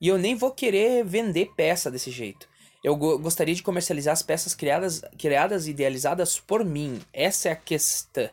[0.00, 2.48] E eu nem vou querer vender peça desse jeito.
[2.84, 7.00] Eu go gostaria de comercializar as peças criadas, criadas e idealizadas por mim.
[7.12, 8.30] Essa é a questão.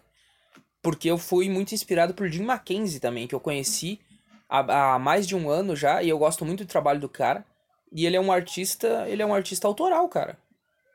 [0.81, 3.99] Porque eu fui muito inspirado por Jim Mackenzie também, que eu conheci
[4.47, 7.43] há, há mais de um ano já, e eu gosto muito do trabalho do cara.
[7.95, 10.37] E ele é um artista, ele é um artista autoral, cara.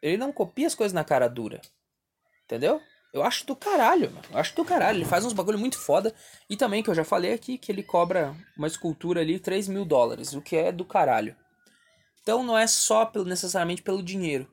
[0.03, 1.63] Ele não copia as coisas na cara dura.
[2.45, 2.79] Entendeu?
[3.11, 4.27] Eu acho do caralho, mano.
[4.31, 4.99] Eu acho do caralho.
[4.99, 6.15] Ele faz uns bagulho muito foda.
[6.49, 9.87] E também, que eu já falei aqui, que ele cobra uma escultura ali 3 mil
[9.87, 11.35] dólares, o que é do caralho.
[12.21, 14.47] Então não é só pelo, necessariamente pelo dinheiro.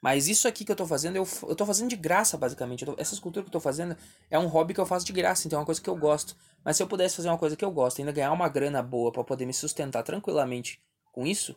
[0.00, 2.84] Mas isso aqui que eu tô fazendo, eu, eu tô fazendo de graça, basicamente.
[2.84, 3.96] Tô, essa escultura que eu tô fazendo
[4.30, 6.36] é um hobby que eu faço de graça, então é uma coisa que eu gosto.
[6.64, 9.10] Mas se eu pudesse fazer uma coisa que eu gosto, ainda ganhar uma grana boa
[9.10, 10.80] para poder me sustentar tranquilamente
[11.12, 11.56] com isso,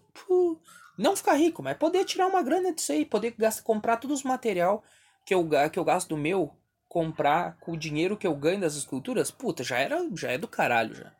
[0.97, 4.23] não ficar rico, mas poder tirar uma grana disso aí, poder gastar, comprar todos os
[4.23, 4.83] material
[5.25, 6.55] que eu, que eu gasto do meu,
[6.87, 10.47] comprar com o dinheiro que eu ganho das esculturas, puta, já era, já é do
[10.47, 11.11] caralho já.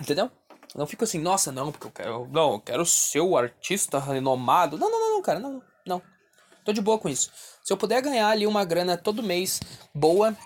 [0.00, 0.30] Entendeu?
[0.74, 2.28] Eu não fico assim, nossa, não, porque eu quero.
[2.28, 4.76] Não, eu quero ser o artista renomado.
[4.76, 6.02] Não, não, não, não, cara, não, não.
[6.64, 7.30] Tô de boa com isso.
[7.62, 9.60] Se eu puder ganhar ali uma grana todo mês
[9.94, 10.36] boa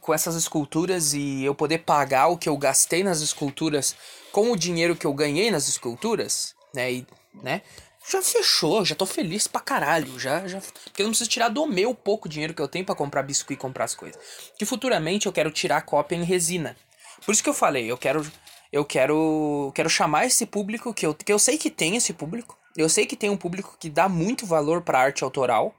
[0.00, 3.96] com essas esculturas e eu poder pagar o que eu gastei nas esculturas
[4.32, 6.92] com o dinheiro que eu ganhei nas esculturas, né?
[6.92, 7.06] E,
[7.42, 7.62] né?
[8.10, 10.18] Já fechou, já tô feliz pra caralho.
[10.18, 12.94] Já, já, porque eu não preciso tirar do meu pouco dinheiro que eu tenho para
[12.94, 14.18] comprar biscuit e comprar as coisas.
[14.58, 16.76] Que futuramente eu quero tirar cópia em resina.
[17.24, 18.24] Por isso que eu falei, eu quero
[18.72, 22.56] eu quero, quero chamar esse público, que eu, que eu sei que tem esse público.
[22.76, 25.74] Eu sei que tem um público que dá muito valor para arte autoral.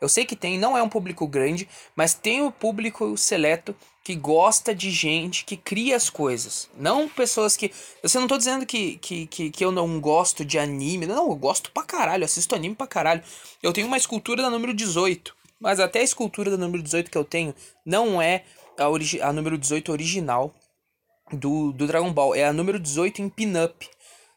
[0.00, 4.14] Eu sei que tem, não é um público grande, mas tem o público seleto que
[4.14, 6.70] gosta de gente que cria as coisas.
[6.76, 7.70] Não pessoas que.
[8.02, 11.06] Eu não tô dizendo que, que, que, que eu não gosto de anime.
[11.06, 13.22] Não, eu gosto pra caralho, assisto anime pra caralho.
[13.62, 15.36] Eu tenho uma escultura da número 18.
[15.60, 18.44] Mas até a escultura da número 18 que eu tenho não é
[18.78, 20.54] a, a número 18 original
[21.30, 22.34] do, do Dragon Ball.
[22.34, 23.86] É a número 18 em pin-up.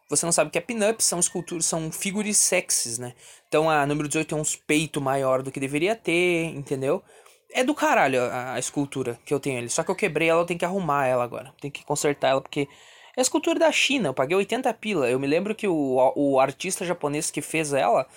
[0.09, 3.15] Você não sabe o que é pin-up, são esculturas, são figuras sexys, né?
[3.53, 7.03] Então a número 18 tem uns peitos maior do que deveria ter, entendeu?
[7.51, 9.69] É do caralho a, a, escultura que eu tenho ali.
[9.69, 11.53] Só que eu quebrei ela, eu tenho que arrumar ela agora.
[11.61, 12.67] Tem que consertar ela, porque
[13.15, 14.09] é escultura da China.
[14.09, 15.07] Eu paguei 80 pila.
[15.07, 18.07] Eu me lembro que o, o artista japonês que fez ela,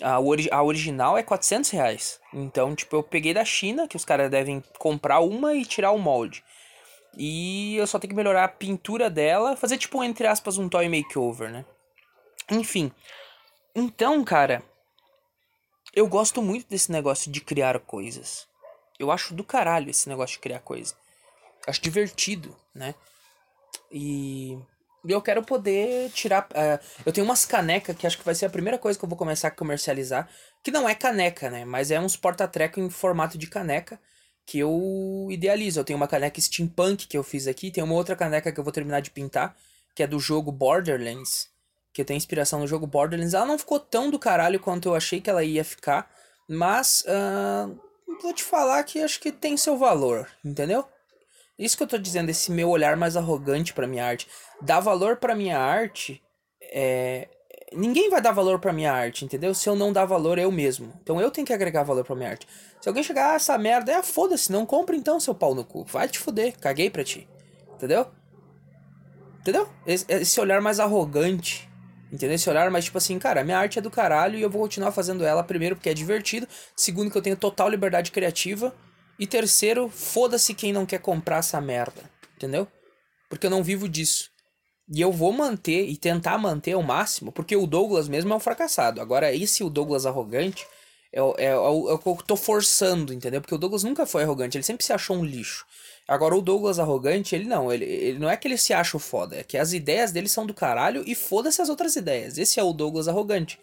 [0.00, 0.20] a,
[0.52, 2.20] a original é 400 reais.
[2.32, 5.98] Então, tipo, eu peguei da China, que os caras devem comprar uma e tirar o
[5.98, 6.44] molde.
[7.18, 10.88] E eu só tenho que melhorar a pintura dela, fazer tipo, entre aspas, um toy
[10.88, 11.64] makeover, né?
[12.52, 12.92] Enfim.
[13.74, 14.62] Então, cara,
[15.96, 18.46] eu gosto muito desse negócio de criar coisas.
[18.98, 20.94] Eu acho do caralho esse negócio de criar coisa.
[21.66, 22.94] Acho divertido, né?
[23.90, 24.58] E
[25.08, 26.46] eu quero poder tirar.
[26.50, 29.08] Uh, eu tenho umas canecas que acho que vai ser a primeira coisa que eu
[29.08, 30.28] vou começar a comercializar.
[30.62, 31.64] Que não é caneca, né?
[31.64, 33.98] Mas é uns porta-treco em formato de caneca
[34.44, 35.80] que eu idealizo.
[35.80, 38.64] Eu tenho uma caneca steampunk que eu fiz aqui, tem uma outra caneca que eu
[38.64, 39.56] vou terminar de pintar,
[39.94, 41.48] que é do jogo Borderlands,
[41.96, 43.32] que tem inspiração no jogo Borderlands.
[43.32, 46.10] Ela não ficou tão do caralho quanto eu achei que ela ia ficar,
[46.46, 47.74] mas uh,
[48.20, 50.84] vou te falar que acho que tem seu valor, entendeu?
[51.58, 54.28] Isso que eu tô dizendo, esse meu olhar mais arrogante para minha arte.
[54.60, 56.22] Dar valor para minha arte
[56.60, 57.28] é,
[57.72, 59.54] ninguém vai dar valor pra minha arte, entendeu?
[59.54, 60.92] Se eu não dar valor eu mesmo.
[61.02, 62.46] Então eu tenho que agregar valor pra minha arte.
[62.78, 65.82] Se alguém chegar, ah, essa merda, é foda-se, não compra então, seu pau no cu.
[65.84, 67.26] Vai te fuder, caguei pra ti.
[67.74, 68.06] Entendeu?
[69.40, 69.66] Entendeu?
[69.86, 71.66] Esse olhar mais arrogante.
[72.12, 72.36] Entendeu?
[72.36, 74.92] Esse olhar mais tipo assim, cara, minha arte é do caralho e eu vou continuar
[74.92, 76.46] fazendo ela, primeiro, porque é divertido.
[76.76, 78.74] Segundo, que eu tenho total liberdade criativa.
[79.18, 82.02] E terceiro, foda-se quem não quer comprar essa merda.
[82.36, 82.68] Entendeu?
[83.28, 84.30] Porque eu não vivo disso.
[84.94, 88.40] E eu vou manter e tentar manter ao máximo, porque o Douglas mesmo é um
[88.40, 89.00] fracassado.
[89.00, 90.64] Agora, esse o Douglas arrogante
[91.12, 93.40] é, é, o, é o que eu tô forçando, entendeu?
[93.40, 95.64] Porque o Douglas nunca foi arrogante, ele sempre se achou um lixo.
[96.08, 99.36] Agora, o Douglas arrogante, ele não, ele, ele não é que ele se acha foda,
[99.36, 102.38] é que as ideias dele são do caralho e foda-se as outras ideias.
[102.38, 103.58] Esse é o Douglas arrogante.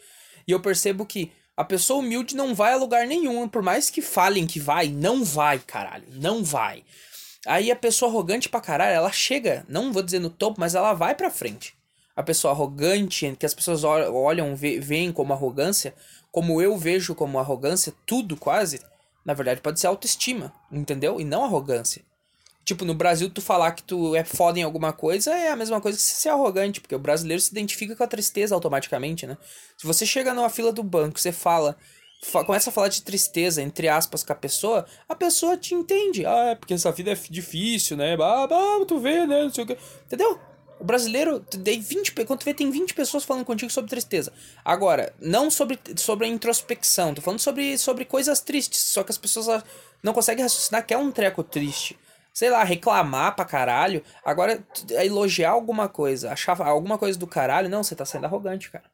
[0.45, 4.01] E eu percebo que a pessoa humilde não vai a lugar nenhum, por mais que
[4.01, 6.83] falem que vai, não vai, caralho, não vai.
[7.45, 10.93] Aí a pessoa arrogante pra caralho, ela chega, não vou dizer no topo, mas ela
[10.93, 11.73] vai pra frente.
[12.15, 15.93] A pessoa arrogante, que as pessoas olham, veem como arrogância,
[16.31, 18.81] como eu vejo como arrogância, tudo quase,
[19.23, 21.21] na verdade pode ser autoestima, entendeu?
[21.21, 22.03] E não arrogância.
[22.65, 25.81] Tipo, no Brasil, tu falar que tu é foda em alguma coisa é a mesma
[25.81, 29.37] coisa que ser arrogante, porque o brasileiro se identifica com a tristeza automaticamente, né?
[29.77, 31.75] Se você chega numa fila do banco, você fala,
[32.45, 36.25] começa a falar de tristeza, entre aspas, com a pessoa, a pessoa te entende.
[36.25, 38.15] Ah, é porque essa vida é difícil, né?
[38.21, 38.47] Ah,
[38.87, 39.43] tu vê, né?
[39.43, 39.77] Não sei o que.
[40.05, 40.39] Entendeu?
[40.79, 44.31] O brasileiro, tem 20, quando tu vê, tem 20 pessoas falando contigo sobre tristeza.
[44.63, 48.79] Agora, não sobre, sobre a introspecção, tô falando sobre, sobre coisas tristes.
[48.79, 49.63] Só que as pessoas
[50.01, 51.97] não conseguem raciocinar que é um treco triste.
[52.33, 54.03] Sei lá, reclamar pra caralho.
[54.25, 58.91] Agora, elogiar alguma coisa, achar alguma coisa do caralho, não, você tá sendo arrogante, cara.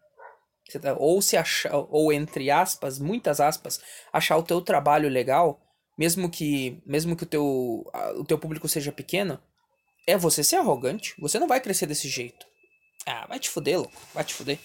[0.82, 3.82] Tá, ou se achar, ou entre aspas, muitas aspas,
[4.14, 5.60] achar o teu trabalho legal,
[5.98, 9.42] mesmo que mesmo que o teu, o teu público seja pequeno,
[10.06, 11.16] é você ser arrogante.
[11.20, 12.46] Você não vai crescer desse jeito.
[13.06, 13.94] Ah, vai te fuder, louco.
[14.14, 14.60] Vai te fuder.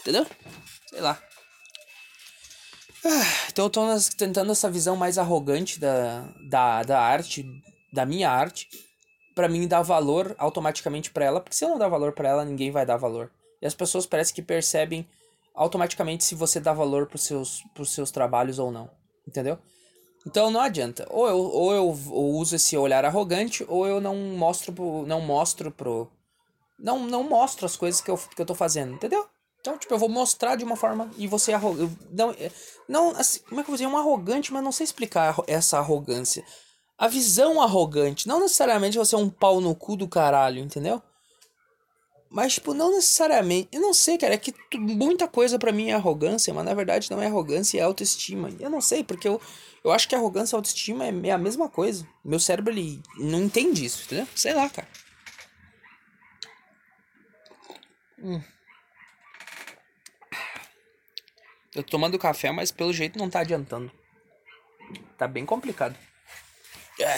[0.00, 0.26] Entendeu?
[0.88, 1.20] Sei lá.
[3.04, 3.84] Ah, então eu tô
[4.16, 7.44] tentando essa visão mais arrogante da, da, da arte,
[7.92, 8.68] da minha arte,
[9.34, 12.44] para mim dar valor automaticamente para ela, porque se eu não dar valor para ela,
[12.44, 13.30] ninguém vai dar valor.
[13.60, 15.06] E as pessoas parecem que percebem
[15.54, 18.90] automaticamente se você dá valor pros seus, pros seus trabalhos ou não.
[19.26, 19.58] Entendeu?
[20.26, 21.06] Então não adianta.
[21.10, 25.70] Ou eu, ou eu uso esse olhar arrogante, ou eu não mostro pro, não mostro
[25.70, 26.10] pro.
[26.78, 29.26] Não, não mostro as coisas que eu, que eu tô fazendo, entendeu?
[29.60, 31.96] Então, tipo, eu vou mostrar de uma forma e você arrogante.
[32.10, 32.50] Não, é,
[32.88, 33.84] não assim, como é que eu vou dizer?
[33.84, 36.44] É um arrogante, mas não sei explicar essa arrogância.
[37.02, 38.28] A visão arrogante.
[38.28, 41.02] Não necessariamente você é um pau no cu do caralho, entendeu?
[42.30, 43.68] Mas, tipo, não necessariamente.
[43.72, 44.34] Eu não sei, cara.
[44.34, 47.82] É que muita coisa para mim é arrogância, mas na verdade não é arrogância, é
[47.82, 48.50] autoestima.
[48.60, 49.40] Eu não sei, porque eu,
[49.82, 52.06] eu acho que arrogância e autoestima é, é a mesma coisa.
[52.24, 54.28] Meu cérebro, ele não entende isso, entendeu?
[54.36, 54.86] Sei lá, cara.
[58.22, 58.40] Hum.
[61.74, 63.90] Eu tô tomando café, mas pelo jeito não tá adiantando.
[65.18, 65.98] Tá bem complicado.
[67.02, 67.16] É.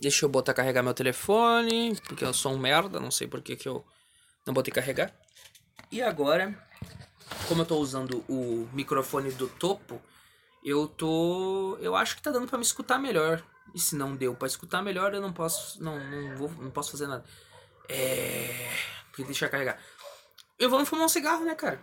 [0.00, 3.56] Deixa eu botar carregar meu telefone, porque eu sou um merda, não sei por que,
[3.56, 3.84] que eu
[4.46, 5.12] não botei carregar.
[5.90, 6.56] E agora,
[7.48, 10.00] como eu tô usando o microfone do topo,
[10.64, 11.76] eu tô.
[11.80, 13.42] Eu acho que tá dando para me escutar melhor.
[13.74, 15.82] E se não deu para escutar melhor, eu não posso.
[15.82, 17.24] Não, não, vou, não posso fazer nada.
[17.88, 18.68] É.
[19.10, 19.78] Porque deixa eu carregar.
[20.58, 21.80] Eu vou fumar um cigarro, né, cara?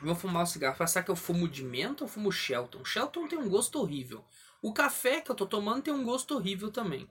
[0.00, 0.76] Vou fumar um cigarro.
[0.86, 2.84] Será que eu fumo de menta ou fumo Shelton?
[2.84, 4.24] Shelton tem um gosto horrível.
[4.62, 7.10] O café que eu tô tomando tem um gosto horrível também.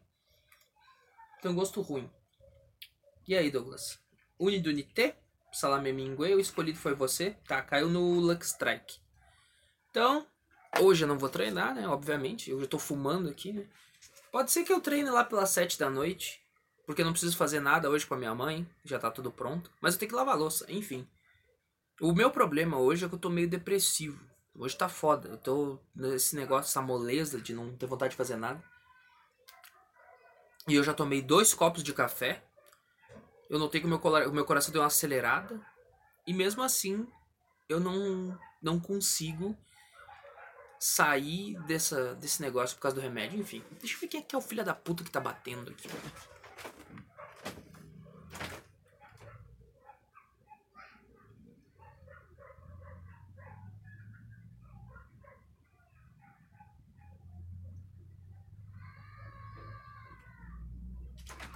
[1.41, 2.09] Tem um gosto ruim.
[3.27, 3.99] E aí, Douglas?
[4.37, 5.17] Unidunité?
[5.51, 7.31] Salame mingue, o escolhido foi você.
[7.47, 8.99] Tá, caiu no Lux Strike.
[9.89, 10.27] Então,
[10.79, 11.87] hoje eu não vou treinar, né?
[11.87, 12.51] Obviamente.
[12.51, 13.67] Eu já tô fumando aqui, né?
[14.31, 16.39] Pode ser que eu treine lá pelas 7 da noite.
[16.85, 18.67] Porque eu não preciso fazer nada hoje com a minha mãe.
[18.83, 19.71] Já tá tudo pronto.
[19.81, 21.07] Mas eu tenho que lavar a louça, enfim.
[21.99, 24.28] O meu problema hoje é que eu tô meio depressivo.
[24.59, 25.29] Hoje tá foda.
[25.29, 28.61] Eu tô nesse negócio, essa moleza de não ter vontade de fazer nada.
[30.67, 32.43] E eu já tomei dois copos de café.
[33.49, 35.65] Eu notei que o meu, o meu coração deu uma acelerada.
[36.27, 37.07] E mesmo assim,
[37.69, 39.57] eu não, não consigo
[40.77, 43.39] sair dessa, desse negócio por causa do remédio.
[43.39, 45.71] Enfim, deixa eu ver quem é que é o filho da puta que tá batendo
[45.71, 45.87] aqui.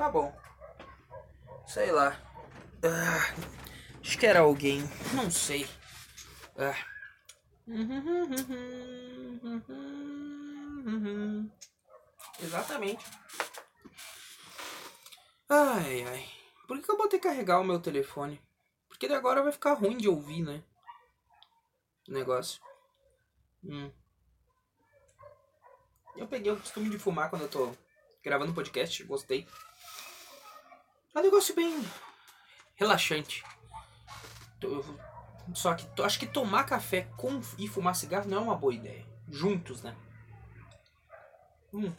[0.04, 0.38] Tá bom.
[1.66, 2.20] Sei lá.
[2.84, 3.34] Ah,
[4.02, 4.82] acho que era alguém.
[5.14, 5.66] Não sei.
[6.58, 6.76] Ah.
[12.38, 13.06] Exatamente.
[15.48, 16.30] Ai, ai.
[16.68, 18.42] Por que, eu botei carregar o meu telefone?
[18.90, 20.62] Porque agora vai ficar ruim de ouvir, né?
[22.10, 22.62] O negócio.
[23.64, 23.90] Hum.
[26.18, 27.74] Eu peguei o costume de fumar quando eu tô
[28.22, 29.48] gravando podcast, gostei.
[31.14, 31.84] É um negócio bem
[32.76, 33.44] relaxante.
[35.54, 39.06] Só que acho que tomar café com e fumar cigarro não é uma boa ideia.
[39.30, 39.96] Juntos, né?
[41.74, 41.92] Hum.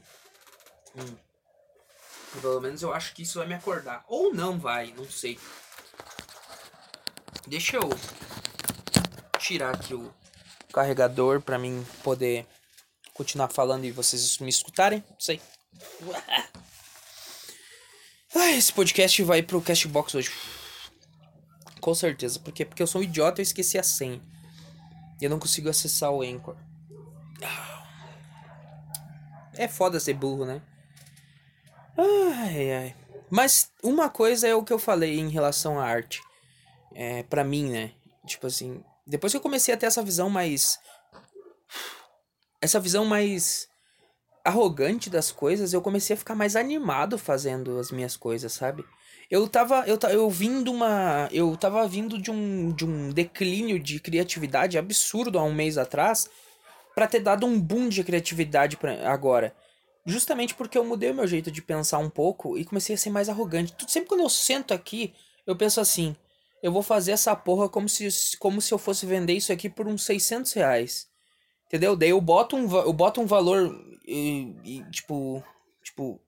[0.96, 1.16] Hum.
[2.40, 4.05] Pelo menos eu acho que isso vai me acordar.
[4.09, 5.38] Ou não vai, não sei.
[7.46, 7.88] Deixa eu
[9.38, 10.12] tirar aqui o
[10.72, 12.46] carregador para mim poder
[13.12, 15.05] continuar falando e vocês me escutarem.
[15.09, 15.40] Não sei.
[18.35, 20.33] Ah, esse podcast vai pro Castbox hoje.
[21.81, 22.40] Com certeza.
[22.40, 22.64] Por quê?
[22.64, 24.20] Porque eu sou um idiota e eu esqueci a senha.
[25.20, 26.57] E eu não consigo acessar o Anchor.
[29.57, 30.61] É foda ser burro, né?
[31.97, 32.97] Ai, ai.
[33.31, 36.20] Mas uma coisa é o que eu falei em relação à arte.
[36.92, 37.92] É, pra mim, né?
[38.27, 40.79] Tipo assim, depois que eu comecei a ter essa visão mais.
[42.61, 43.68] Essa visão mais
[44.45, 48.85] arrogante das coisas, eu comecei a ficar mais animado fazendo as minhas coisas, sabe?
[49.31, 53.99] Eu tava, eu, eu vindo uma, eu tava vindo de um, de um declínio de
[53.99, 56.29] criatividade absurdo há um mês atrás,
[56.95, 59.55] para ter dado um boom de criatividade pra agora.
[60.07, 63.11] Justamente porque eu mudei o meu jeito de pensar um pouco e comecei a ser
[63.11, 63.75] mais arrogante.
[63.89, 65.15] Sempre quando eu sento aqui,
[65.47, 66.15] eu penso assim,
[66.63, 69.89] eu vou fazer essa porra como se, como se eu fosse vender isso aqui por
[69.89, 71.09] uns 600 reais.
[71.67, 71.97] Entendeu?
[71.97, 73.75] Daí eu boto um, eu boto um valor
[74.07, 75.43] e, e, tipo,
[75.83, 76.21] tipo,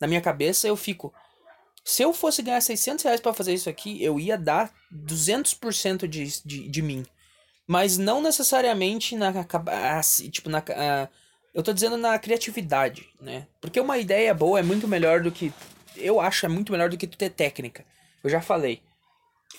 [0.00, 1.12] na minha cabeça eu fico.
[1.84, 6.26] Se eu fosse ganhar 600 reais pra fazer isso aqui, eu ia dar 200% de,
[6.44, 7.04] de, de mim.
[7.66, 9.32] Mas não necessariamente na.
[9.96, 10.58] Assim, tipo, na.
[10.58, 11.08] Uh,
[11.54, 13.46] eu tô dizendo na criatividade, né?
[13.60, 15.52] Porque uma ideia boa é muito melhor do que.
[15.96, 17.84] Eu acho é muito melhor do que tu ter técnica.
[18.22, 18.82] Eu já falei.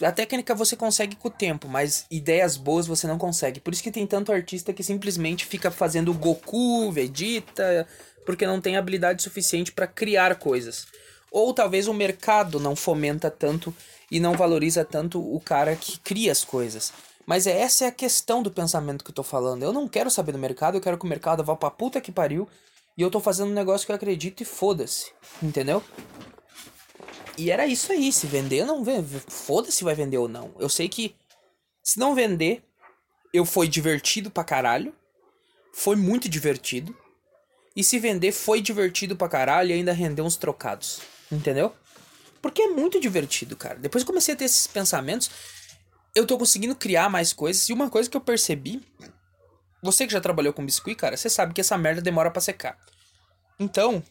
[0.03, 3.59] A técnica você consegue com o tempo, mas ideias boas você não consegue.
[3.59, 7.87] Por isso que tem tanto artista que simplesmente fica fazendo Goku, Vegeta,
[8.25, 10.87] porque não tem habilidade suficiente para criar coisas.
[11.31, 13.73] Ou talvez o mercado não fomenta tanto
[14.09, 16.91] e não valoriza tanto o cara que cria as coisas.
[17.25, 19.63] Mas é, essa é a questão do pensamento que eu tô falando.
[19.63, 22.11] Eu não quero saber do mercado, eu quero que o mercado vá pra puta que
[22.11, 22.47] pariu.
[22.97, 25.11] E eu tô fazendo um negócio que eu acredito e foda-se.
[25.41, 25.81] Entendeu?
[27.41, 30.53] E era isso aí, se vender não vende, foda-se se vai vender ou não.
[30.59, 31.15] Eu sei que
[31.81, 32.63] se não vender,
[33.33, 34.93] eu foi divertido pra caralho.
[35.73, 36.95] Foi muito divertido.
[37.75, 41.01] E se vender foi divertido pra caralho e ainda rendeu uns trocados.
[41.31, 41.73] Entendeu?
[42.43, 43.79] Porque é muito divertido, cara.
[43.79, 45.31] Depois que comecei a ter esses pensamentos,
[46.13, 47.67] eu tô conseguindo criar mais coisas.
[47.67, 48.85] E uma coisa que eu percebi,
[49.81, 52.77] você que já trabalhou com biscuit, cara, você sabe que essa merda demora para secar.
[53.59, 54.03] Então,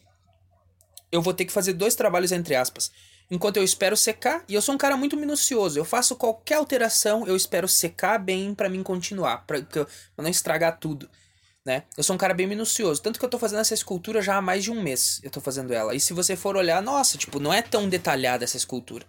[1.13, 2.91] eu vou ter que fazer dois trabalhos entre aspas
[3.31, 4.43] enquanto eu espero secar.
[4.47, 5.79] E eu sou um cara muito minucioso.
[5.79, 9.65] Eu faço qualquer alteração, eu espero secar bem para mim continuar, para
[10.17, 11.09] não estragar tudo,
[11.65, 11.83] né?
[11.97, 14.41] Eu sou um cara bem minucioso, tanto que eu tô fazendo essa escultura já há
[14.41, 15.21] mais de um mês.
[15.23, 15.95] Eu tô fazendo ela.
[15.95, 19.05] E se você for olhar, nossa, tipo, não é tão detalhada essa escultura.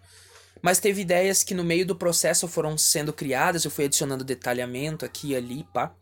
[0.63, 5.05] Mas teve ideias que no meio do processo foram sendo criadas, eu fui adicionando detalhamento
[5.05, 5.93] aqui e ali, pá.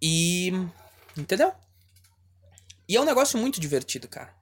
[0.00, 0.50] E
[1.16, 1.52] entendeu?
[2.88, 4.41] E é um negócio muito divertido, cara.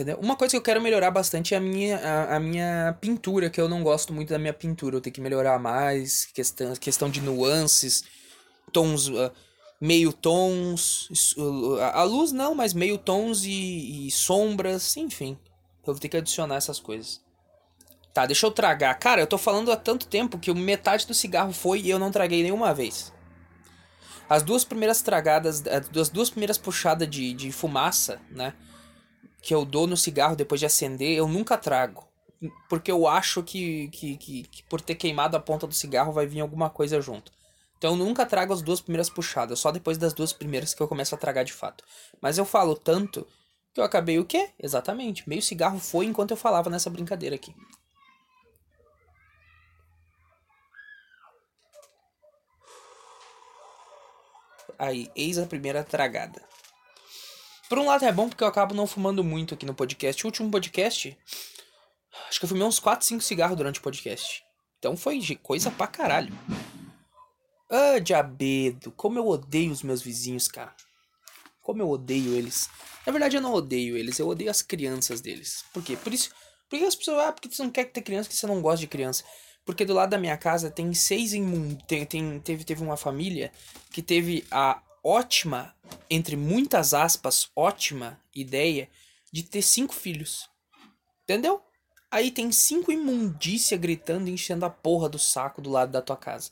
[0.00, 0.18] Entendeu?
[0.18, 3.60] Uma coisa que eu quero melhorar bastante é a minha, a, a, minha pintura, que
[3.60, 4.96] eu não gosto muito da minha pintura.
[4.96, 8.04] Eu tenho que melhorar mais, questão, questão de nuances,
[8.72, 9.30] tons, uh,
[9.78, 15.36] meio tons, uh, a luz não, mas meio tons e, e sombras, enfim.
[15.86, 17.20] Eu vou ter que adicionar essas coisas.
[18.14, 18.94] Tá, deixa eu tragar.
[18.94, 22.10] Cara, eu tô falando há tanto tempo que metade do cigarro foi e eu não
[22.10, 23.12] traguei nenhuma vez.
[24.30, 28.54] As duas primeiras tragadas, as duas primeiras puxadas de, de fumaça, né?
[29.42, 32.08] Que eu dou no cigarro depois de acender, eu nunca trago.
[32.68, 36.26] Porque eu acho que, que, que, que, por ter queimado a ponta do cigarro vai
[36.26, 37.30] vir alguma coisa junto.
[37.76, 40.88] Então eu nunca trago as duas primeiras puxadas, só depois das duas primeiras que eu
[40.88, 41.84] começo a tragar de fato.
[42.20, 43.26] Mas eu falo tanto
[43.72, 44.50] que eu acabei o quê?
[44.58, 45.28] Exatamente.
[45.28, 47.54] Meio cigarro foi enquanto eu falava nessa brincadeira aqui.
[54.78, 56.42] Aí, eis a primeira tragada.
[57.70, 60.24] Por um lado é bom porque eu acabo não fumando muito aqui no podcast.
[60.24, 61.16] O último podcast,
[62.28, 64.42] acho que eu fumei uns 4, 5 cigarros durante o podcast.
[64.80, 66.36] Então foi coisa pra caralho.
[67.70, 70.74] Ah, diabedo, como eu odeio os meus vizinhos, cara.
[71.62, 72.68] Como eu odeio eles.
[73.06, 75.64] Na verdade, eu não odeio eles, eu odeio as crianças deles.
[75.72, 75.96] Por quê?
[75.96, 76.32] Por isso.
[76.68, 77.20] Porque as pessoas.
[77.20, 79.22] Ah, porque você não quer ter criança, porque você não gosta de criança.
[79.64, 81.84] Porque do lado da minha casa tem seis imundos.
[81.86, 83.52] Tem, tem, teve, teve uma família
[83.92, 85.74] que teve a ótima,
[86.08, 88.88] entre muitas aspas, ótima ideia
[89.32, 90.48] de ter cinco filhos.
[91.24, 91.62] Entendeu?
[92.10, 96.16] Aí tem cinco imundícia gritando e enchendo a porra do saco do lado da tua
[96.16, 96.50] casa.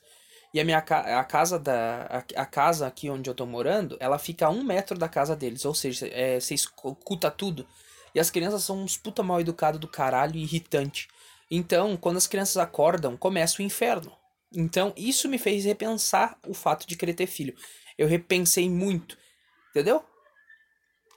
[0.55, 4.19] E a minha a casa da a, a, casa aqui onde eu tô morando, ela
[4.19, 7.67] fica a um metro da casa deles, ou seja, é, você escuta tudo.
[8.15, 11.09] E as crianças são uns puta mal educados do caralho e irritante.
[11.51, 14.13] Então, quando as crianças acordam, começa o inferno.
[14.55, 17.55] Então, isso me fez repensar o fato de querer ter filho
[17.99, 19.19] eu repensei muito.
[19.71, 20.03] Entendeu?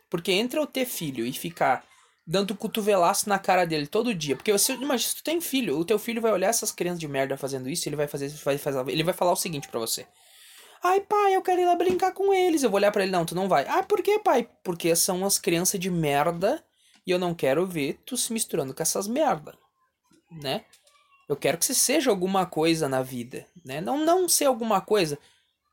[0.10, 1.86] Porque entre eu ter filho e ficar
[2.26, 4.36] dando cotovelaço na cara dele todo dia.
[4.36, 7.08] Porque você imagina, se tu tem filho, o teu filho vai olhar essas crianças de
[7.08, 10.06] merda fazendo isso, ele vai fazer, vai fazer ele vai falar o seguinte para você.
[10.84, 12.64] Ai, pai, eu quero ir lá brincar com eles.
[12.64, 13.68] Eu vou olhar para ele, não, tu não vai.
[13.68, 14.50] Ah, por que, pai?
[14.64, 16.64] Porque são as crianças de merda
[17.06, 19.58] e eu não quero ver tu se misturando com essas merda,
[20.32, 20.66] né?
[21.30, 23.80] Eu quero que você seja alguma coisa na vida, né?
[23.80, 25.18] Não não ser alguma coisa,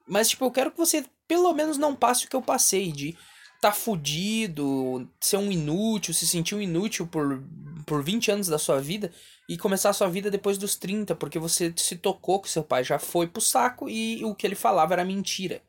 [0.09, 3.17] mas, tipo, eu quero que você pelo menos não passe o que eu passei de
[3.61, 7.43] tá fudido, ser um inútil, se sentir um inútil por,
[7.85, 9.13] por 20 anos da sua vida
[9.49, 12.85] e começar a sua vida depois dos 30, porque você se tocou que seu pai
[12.85, 15.61] já foi pro saco e o que ele falava era mentira.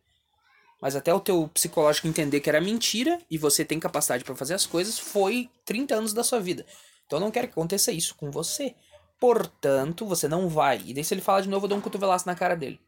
[0.82, 4.54] Mas até o teu psicológico entender que era mentira e você tem capacidade para fazer
[4.54, 6.66] as coisas, foi 30 anos da sua vida.
[7.06, 8.76] Então eu não quero que aconteça isso com você.
[9.20, 10.82] Portanto, você não vai.
[10.86, 12.80] E daí se ele falar de novo, eu dou um cotovelaço na cara dele.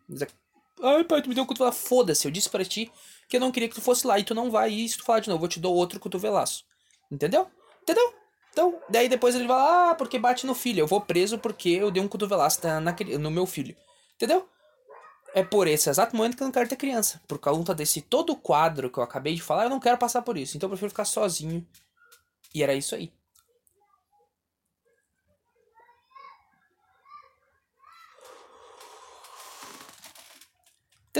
[0.81, 1.79] Ai, pai, tu me deu um cotovelaço.
[1.79, 2.91] Foda-se, eu disse para ti
[3.29, 4.71] que eu não queria que tu fosse lá e tu não vai.
[4.71, 6.65] E se tu falar de novo, eu te dou outro cotovelaço.
[7.11, 7.47] Entendeu?
[7.83, 8.13] Entendeu?
[8.51, 10.81] Então, daí depois ele vai ah, porque bate no filho.
[10.81, 13.75] Eu vou preso porque eu dei um cotovelaço na, no meu filho.
[14.15, 14.47] Entendeu?
[15.33, 17.21] É por esse exato momento que eu não quero ter criança.
[17.27, 20.37] Por conta desse todo quadro que eu acabei de falar, eu não quero passar por
[20.37, 20.57] isso.
[20.57, 21.65] Então eu prefiro ficar sozinho.
[22.53, 23.13] E era isso aí.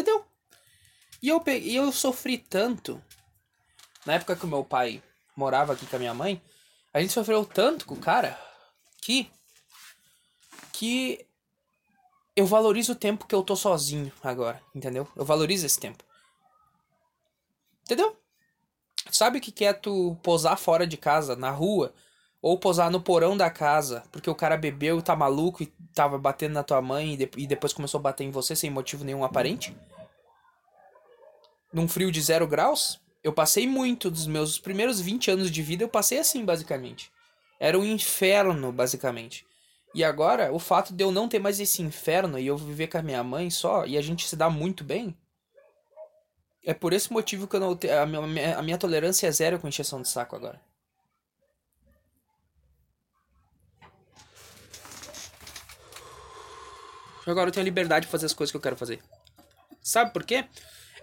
[0.01, 0.25] Entendeu?
[1.21, 2.99] E eu, peguei, eu sofri tanto.
[4.03, 5.01] Na época que o meu pai
[5.35, 6.41] morava aqui com a minha mãe,
[6.91, 8.39] a gente sofreu tanto com o cara
[8.99, 9.31] que
[10.73, 11.23] que
[12.35, 15.07] eu valorizo o tempo que eu tô sozinho agora, entendeu?
[15.15, 16.03] Eu valorizo esse tempo.
[17.83, 18.17] Entendeu?
[19.11, 21.93] Sabe o que é tu posar fora de casa, na rua,
[22.41, 26.17] ou posar no porão da casa, porque o cara bebeu e tá maluco e tava
[26.17, 29.23] batendo na tua mãe e, e depois começou a bater em você sem motivo nenhum
[29.23, 29.77] aparente?
[31.73, 32.99] Num frio de zero graus?
[33.23, 37.11] Eu passei muito dos meus primeiros 20 anos de vida, eu passei assim, basicamente.
[37.59, 39.45] Era um inferno, basicamente.
[39.93, 42.97] E agora, o fato de eu não ter mais esse inferno e eu viver com
[42.97, 45.15] a minha mãe só, e a gente se dá muito bem,
[46.63, 49.67] é por esse motivo que eu não a, minha, a minha tolerância é zero com
[49.67, 50.61] encheção de saco agora.
[57.25, 59.01] Agora eu tenho liberdade de fazer as coisas que eu quero fazer.
[59.81, 60.45] Sabe por quê?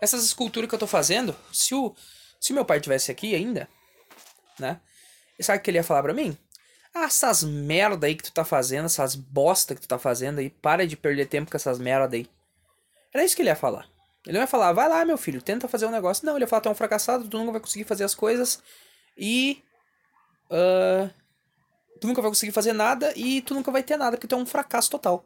[0.00, 1.94] Essas esculturas que eu tô fazendo, se o,
[2.40, 3.68] se meu pai tivesse aqui ainda,
[4.58, 4.80] né?
[5.40, 6.36] Sabe o que ele ia falar pra mim?
[6.94, 10.50] Ah, essas merda aí que tu tá fazendo, essas bosta que tu tá fazendo aí,
[10.50, 12.28] para de perder tempo com essas merda aí.
[13.12, 13.88] Era isso que ele ia falar.
[14.26, 16.26] Ele não ia falar, vai lá, meu filho, tenta fazer um negócio.
[16.26, 18.62] Não, ele ia falar, tu é um fracassado, tu nunca vai conseguir fazer as coisas.
[19.16, 19.62] E.
[20.50, 21.10] Uh,
[22.00, 24.38] tu nunca vai conseguir fazer nada e tu nunca vai ter nada, porque tu é
[24.38, 25.24] um fracasso total.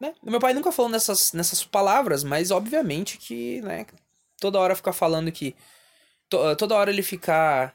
[0.00, 0.14] Né?
[0.22, 3.86] Meu pai nunca falou nessas, nessas palavras, mas obviamente que, né,
[4.40, 5.54] toda hora ficar falando que.
[6.30, 7.74] To, toda hora ele ficar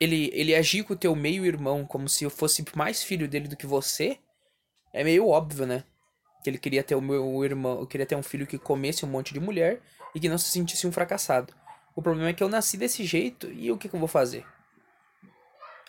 [0.00, 3.56] ele, ele agir com o teu meio-irmão como se eu fosse mais filho dele do
[3.56, 4.18] que você,
[4.92, 5.84] é meio óbvio, né?
[6.42, 9.34] Que ele queria ter o meu irmão, queria ter um filho que comesse um monte
[9.34, 9.80] de mulher
[10.14, 11.52] e que não se sentisse um fracassado.
[11.94, 14.44] O problema é que eu nasci desse jeito e o que, que eu vou fazer?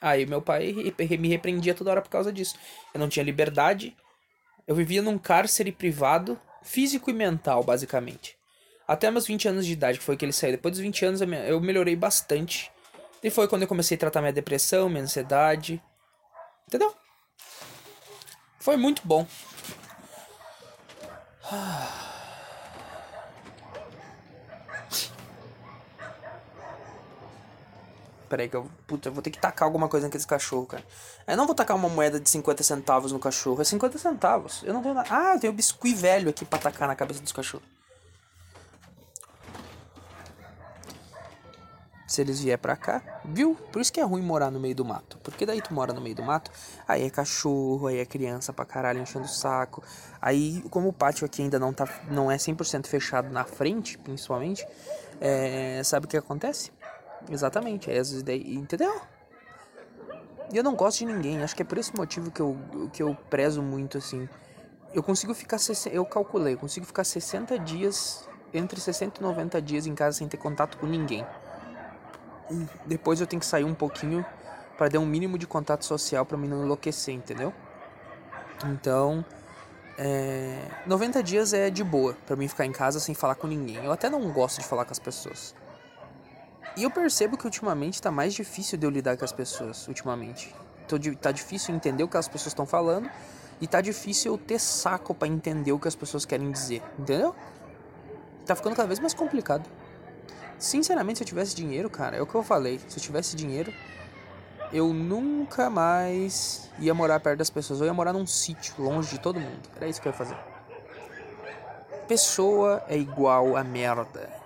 [0.01, 0.73] Aí meu pai
[1.19, 2.55] me repreendia toda hora por causa disso.
[2.93, 3.95] Eu não tinha liberdade.
[4.67, 8.37] Eu vivia num cárcere privado, físico e mental, basicamente.
[8.87, 10.51] Até meus 20 anos de idade, que foi que ele saiu.
[10.51, 12.71] Depois dos 20 anos eu melhorei bastante.
[13.23, 15.81] E foi quando eu comecei a tratar minha depressão, minha ansiedade.
[16.67, 16.93] Entendeu?
[18.59, 19.25] Foi muito bom.
[28.29, 28.69] Peraí que eu.
[28.85, 30.83] Puta, eu vou ter que tacar alguma coisa naquele cachorro, cara.
[31.25, 33.61] Eu não vou tacar uma moeda de 50 centavos no cachorro.
[33.61, 34.63] É 50 centavos.
[34.63, 35.07] Eu não tenho nada.
[35.11, 37.77] Ah, eu tenho biscuit velho aqui pra tacar na cabeça dos cachorros.
[42.07, 43.55] se eles vier pra cá, viu?
[43.71, 45.19] Por isso que é ruim morar no meio do mato.
[45.19, 46.49] Porque daí tu mora no meio do mato,
[46.87, 49.83] aí é cachorro, aí é criança pra caralho enchendo o saco.
[50.21, 54.65] Aí, como o pátio aqui ainda não, tá, não é 100% fechado na frente, principalmente,
[55.19, 56.71] é, sabe o que acontece?
[57.29, 59.01] Exatamente, é, daí, entendeu?
[60.51, 62.57] E eu não gosto de ninguém, acho que é por esse motivo que eu,
[62.93, 64.29] que eu prezo muito, assim.
[64.93, 65.57] Eu consigo ficar,
[65.91, 70.27] eu calculei, eu consigo ficar 60 dias, entre 60 e 90 dias em casa sem
[70.27, 71.25] ter contato com ninguém
[72.85, 74.25] depois eu tenho que sair um pouquinho
[74.77, 77.53] para dar um mínimo de contato social para mim não enlouquecer, entendeu?
[78.65, 79.25] Então,
[79.97, 83.83] é, 90 dias é de boa para mim ficar em casa sem falar com ninguém.
[83.83, 85.55] Eu até não gosto de falar com as pessoas.
[86.75, 90.53] E eu percebo que ultimamente tá mais difícil de eu lidar com as pessoas, ultimamente.
[90.87, 93.09] Tô, tá difícil entender o que as pessoas estão falando
[93.59, 97.35] e tá difícil eu ter saco para entender o que as pessoas querem dizer, entendeu?
[98.45, 99.67] Tá ficando cada vez mais complicado.
[100.59, 102.79] Sinceramente, se eu tivesse dinheiro, cara, é o que eu falei.
[102.87, 103.71] Se eu tivesse dinheiro,
[104.71, 107.79] eu nunca mais ia morar perto das pessoas.
[107.79, 109.69] Eu ia morar num sítio, longe de todo mundo.
[109.75, 110.37] Era isso que eu ia fazer.
[112.07, 114.36] Pessoa é igual a merda.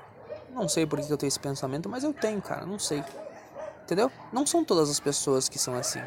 [0.53, 2.65] Não sei por que eu tenho esse pensamento, mas eu tenho, cara.
[2.65, 3.03] Não sei.
[3.83, 4.11] Entendeu?
[4.31, 6.01] Não são todas as pessoas que são assim.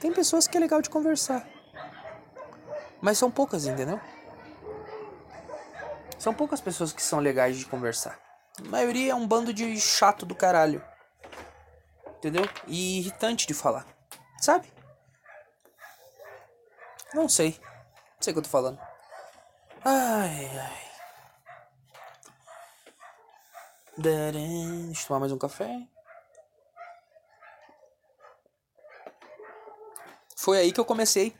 [0.00, 1.48] Tem pessoas que é legal de conversar.
[3.00, 4.00] Mas são poucas, entendeu?
[6.18, 8.18] São poucas pessoas que são legais de conversar.
[8.64, 10.82] A maioria é um bando de chato do caralho.
[12.18, 12.48] Entendeu?
[12.66, 13.86] E irritante de falar.
[14.40, 14.72] Sabe?
[17.12, 17.58] Não sei.
[17.60, 18.78] Não sei o que eu tô falando.
[19.84, 20.93] Ai, ai.
[23.96, 25.86] Deixa eu tomar mais um café.
[30.36, 31.34] Foi aí que eu comecei.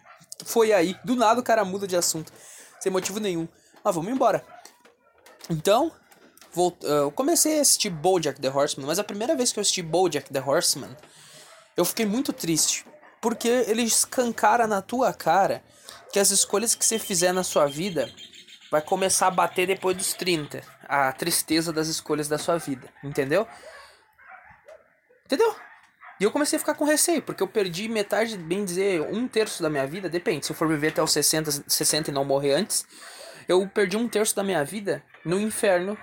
[0.45, 0.97] Foi aí.
[1.05, 2.33] Do nada o cara muda de assunto.
[2.81, 3.49] Sem motivo nenhum.
[3.83, 4.47] Mas vamos embora.
[5.51, 5.93] Então,
[6.83, 10.33] eu comecei a assistir BoJack The Horseman, mas a primeira vez que eu assisti BoJack
[10.33, 10.97] The Horseman,
[11.77, 12.87] eu fiquei muito triste,
[13.21, 15.63] porque ele escancara na tua cara
[16.13, 18.09] que as escolhas que você fizer na sua vida
[18.71, 23.47] vai começar a bater depois dos 30, a tristeza das escolhas da sua vida, entendeu?
[25.27, 25.55] Entendeu?
[26.21, 29.63] E eu comecei a ficar com receio, porque eu perdi metade, bem dizer, um terço
[29.63, 32.55] da minha vida, depende, se eu for viver até os 60, 60 e não morrer
[32.55, 32.87] antes,
[33.49, 35.99] eu perdi um terço da minha vida no inferno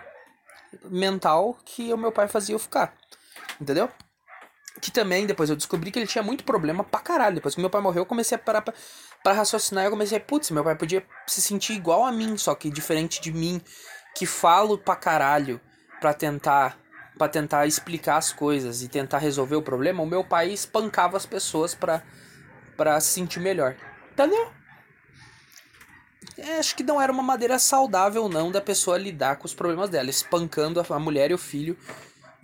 [0.86, 2.94] mental que o meu pai fazia eu ficar.
[3.60, 3.90] Entendeu?
[4.82, 7.36] Que também, depois eu descobri que ele tinha muito problema pra caralho.
[7.36, 8.74] Depois que meu pai morreu, eu comecei a parar pra,
[9.24, 9.86] pra raciocinar.
[9.86, 13.22] Eu comecei a, putz, meu pai podia se sentir igual a mim, só que diferente
[13.22, 13.62] de mim,
[14.16, 15.60] que falo pra caralho
[16.00, 16.78] pra tentar
[17.18, 21.26] para tentar explicar as coisas e tentar resolver o problema, o meu pai espancava as
[21.26, 22.02] pessoas para
[22.76, 23.76] para se sentir melhor.
[24.12, 24.52] Entendeu?
[26.38, 29.90] É, acho que não era uma maneira saudável não da pessoa lidar com os problemas
[29.90, 31.78] dela, espancando a mulher e o filho.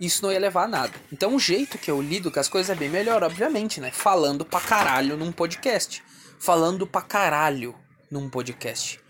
[0.00, 0.92] Isso não ia levar a nada.
[1.12, 3.90] Então o jeito que eu lido com as coisas é bem melhor, obviamente, né?
[3.90, 6.04] Falando pra caralho num podcast.
[6.38, 7.74] Falando pra caralho
[8.08, 9.00] num podcast.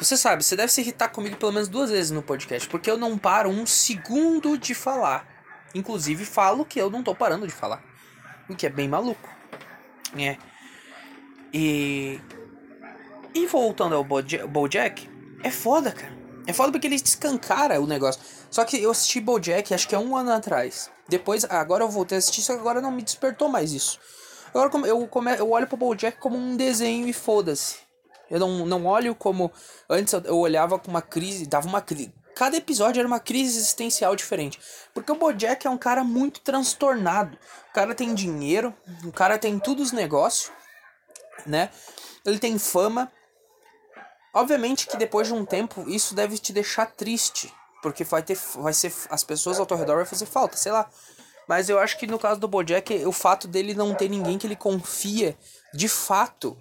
[0.00, 2.96] Você sabe, você deve se irritar comigo pelo menos duas vezes no podcast, porque eu
[2.96, 5.28] não paro um segundo de falar.
[5.74, 7.84] Inclusive falo que eu não tô parando de falar.
[8.48, 9.28] O que é bem maluco.
[10.16, 10.38] É.
[11.52, 12.18] E.
[13.34, 15.06] E voltando ao Bojack,
[15.44, 16.18] é foda, cara.
[16.46, 18.22] É foda porque ele escancara o negócio.
[18.50, 20.90] Só que eu assisti Bojack acho que é um ano atrás.
[21.08, 24.00] Depois, agora eu voltei a assistir, só que agora não me despertou mais isso.
[24.48, 27.89] Agora eu, come, eu olho pro Bojack como um desenho e foda-se.
[28.30, 29.52] Eu não, não olho como.
[29.88, 32.14] Antes eu olhava com uma crise, dava uma crise.
[32.34, 34.58] Cada episódio era uma crise existencial diferente.
[34.94, 37.36] Porque o Bojack é um cara muito transtornado.
[37.70, 38.72] O cara tem dinheiro,
[39.04, 40.50] o cara tem tudo os negócios,
[41.44, 41.70] né?
[42.24, 43.10] Ele tem fama,
[44.32, 47.52] Obviamente que depois de um tempo isso deve te deixar triste,
[47.82, 50.88] porque vai ter vai ser as pessoas ao teu redor vai fazer falta, sei lá.
[51.48, 54.46] Mas eu acho que no caso do Bojack, o fato dele não ter ninguém que
[54.46, 55.36] ele confia
[55.74, 56.56] de fato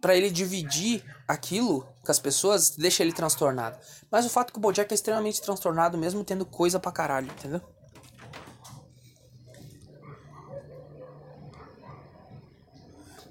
[0.00, 3.78] para ele dividir aquilo com as pessoas deixa ele transtornado.
[4.10, 7.60] Mas o fato que o Bojack é extremamente transtornado mesmo tendo coisa pra caralho, entendeu?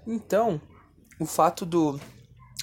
[0.06, 0.60] Então,
[1.20, 2.00] o fato do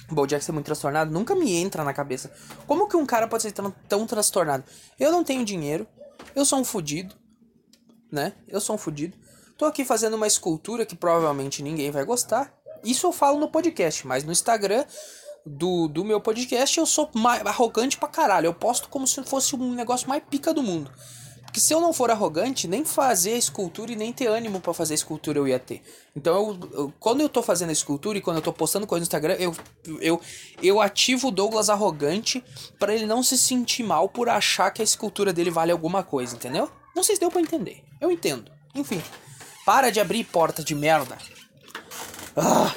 [0.09, 2.31] Bojack ser muito transtornado nunca me entra na cabeça.
[2.65, 4.63] Como que um cara pode ser tão, tão transtornado?
[4.99, 5.87] Eu não tenho dinheiro,
[6.35, 7.15] eu sou um fudido,
[8.11, 8.33] né?
[8.47, 9.17] Eu sou um fudido.
[9.57, 12.53] Tô aqui fazendo uma escultura que provavelmente ninguém vai gostar.
[12.83, 14.85] Isso eu falo no podcast, mas no Instagram
[15.45, 18.47] do, do meu podcast eu sou mais arrogante pra caralho.
[18.47, 20.91] Eu posto como se fosse um negócio mais pica do mundo.
[21.47, 24.73] Porque se eu não for arrogante, nem fazer a escultura e nem ter ânimo para
[24.73, 25.81] fazer a escultura eu ia ter.
[26.15, 28.99] Então, eu, eu, quando eu tô fazendo a escultura e quando eu tô postando coisa
[28.99, 29.55] no Instagram, eu,
[30.01, 30.21] eu,
[30.61, 32.43] eu ativo o Douglas arrogante
[32.77, 36.35] para ele não se sentir mal por achar que a escultura dele vale alguma coisa,
[36.35, 36.69] entendeu?
[36.93, 37.81] Não sei se deu pra entender.
[38.01, 38.51] Eu entendo.
[38.75, 39.01] Enfim.
[39.65, 41.17] Para de abrir porta de merda.
[42.37, 42.73] Ah.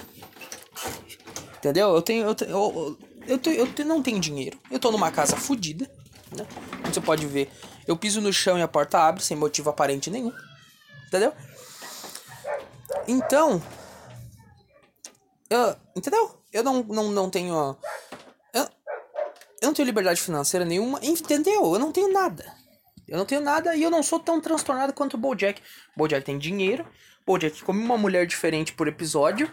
[1.58, 1.94] Entendeu?
[1.94, 2.26] Eu tenho.
[2.26, 4.58] Eu, eu, eu, eu, eu não tenho dinheiro.
[4.70, 5.90] Eu tô numa casa fodida.
[6.34, 6.46] Né?
[6.80, 7.50] Como você pode ver,
[7.86, 10.32] eu piso no chão e a porta abre sem motivo aparente nenhum.
[11.08, 11.34] Entendeu?
[13.06, 13.62] Então.
[15.50, 16.40] Eu, entendeu?
[16.52, 17.76] Eu não, não, não tenho.
[18.54, 18.62] Eu,
[19.60, 20.98] eu não tenho liberdade financeira nenhuma.
[21.02, 21.74] Entendeu?
[21.74, 22.60] Eu não tenho nada.
[23.06, 25.60] Eu não tenho nada e eu não sou tão transtornado quanto o Bojack.
[25.96, 26.86] Bojack tem dinheiro.
[27.30, 29.48] Bojack come uma mulher diferente por episódio.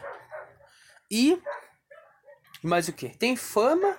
[1.12, 1.38] E.
[2.64, 3.10] Mais o que?
[3.10, 3.96] Tem fama.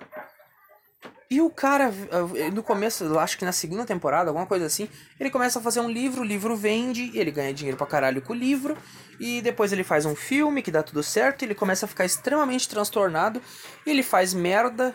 [1.30, 1.92] E o cara,
[2.34, 4.88] eh, no começo, acho que na segunda temporada, alguma coisa assim,
[5.20, 8.32] ele começa a fazer um livro, o livro vende, ele ganha dinheiro pra caralho com
[8.32, 8.76] o livro,
[9.20, 12.66] e depois ele faz um filme que dá tudo certo, ele começa a ficar extremamente
[12.66, 13.42] transtornado,
[13.86, 14.94] ele faz merda,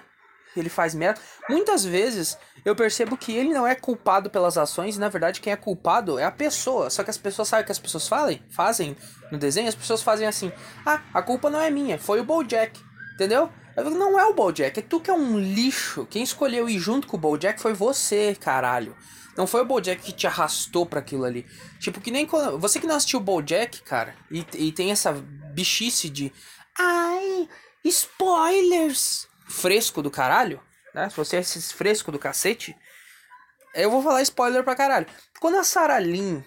[0.60, 1.20] ele faz merda.
[1.49, 5.51] Muitas vezes eu percebo que ele não é culpado pelas ações, e na verdade quem
[5.54, 6.89] é culpado é a pessoa.
[6.89, 8.95] Só que as pessoas sabem o que as pessoas falem, fazem
[9.32, 10.51] no desenho, as pessoas fazem assim:
[10.86, 12.80] "Ah, a culpa não é minha, foi o BoJack".
[13.16, 13.49] Entendeu?
[13.76, 16.06] Não é o Bojack, é tu que é um lixo.
[16.10, 18.95] Quem escolheu ir junto com o Bojack foi você, caralho.
[19.36, 21.45] Não foi o Bojack que te arrastou para aquilo ali.
[21.80, 22.60] Tipo, que nem quando.
[22.60, 26.32] Você que não assistiu o Bojack, cara, e, e tem essa bichice de.
[26.78, 27.49] Ai,
[27.84, 29.28] spoilers!
[29.54, 30.62] Fresco do caralho,
[30.93, 31.10] né?
[31.10, 32.76] Se você é esse fresco do cacete,
[33.74, 35.08] eu vou falar spoiler pra caralho.
[35.39, 36.41] Quando a Sarah Lynn.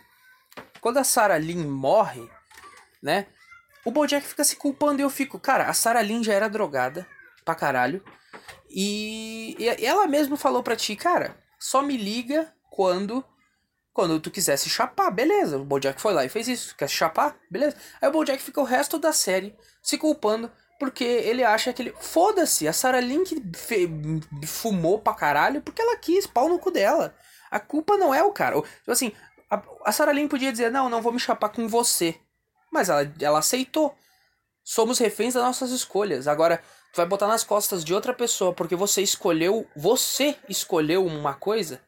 [0.81, 2.29] Quando a Sarah Lynn morre,
[3.03, 3.27] né?
[3.85, 7.07] O Bojack fica se culpando e eu fico, cara, a Sarah Lynn já era drogada
[7.45, 8.05] pra caralho.
[8.69, 13.25] E, e ela mesmo falou pra ti, cara, só me liga quando
[13.93, 15.57] quando tu quiser se chapar, beleza.
[15.57, 16.77] O Bojack foi lá e fez isso.
[16.77, 17.35] Quer se chapar?
[17.51, 17.77] Beleza.
[17.99, 21.95] Aí o Bojack fica o resto da série se culpando porque ele acha que ele.
[21.99, 23.89] Foda-se, a Sarah Link fe...
[24.47, 27.14] fumou pra caralho porque ela quis, pau no cu dela.
[27.51, 28.61] A culpa não é o cara.
[28.61, 29.12] Tipo assim,
[29.51, 32.18] a, a Sarah Lynn podia dizer, não, não vou me chapar com você.
[32.72, 33.95] Mas ela, ela aceitou.
[34.64, 36.27] Somos reféns das nossas escolhas.
[36.27, 36.61] Agora,
[36.93, 41.81] tu vai botar nas costas de outra pessoa porque você escolheu, você escolheu uma coisa,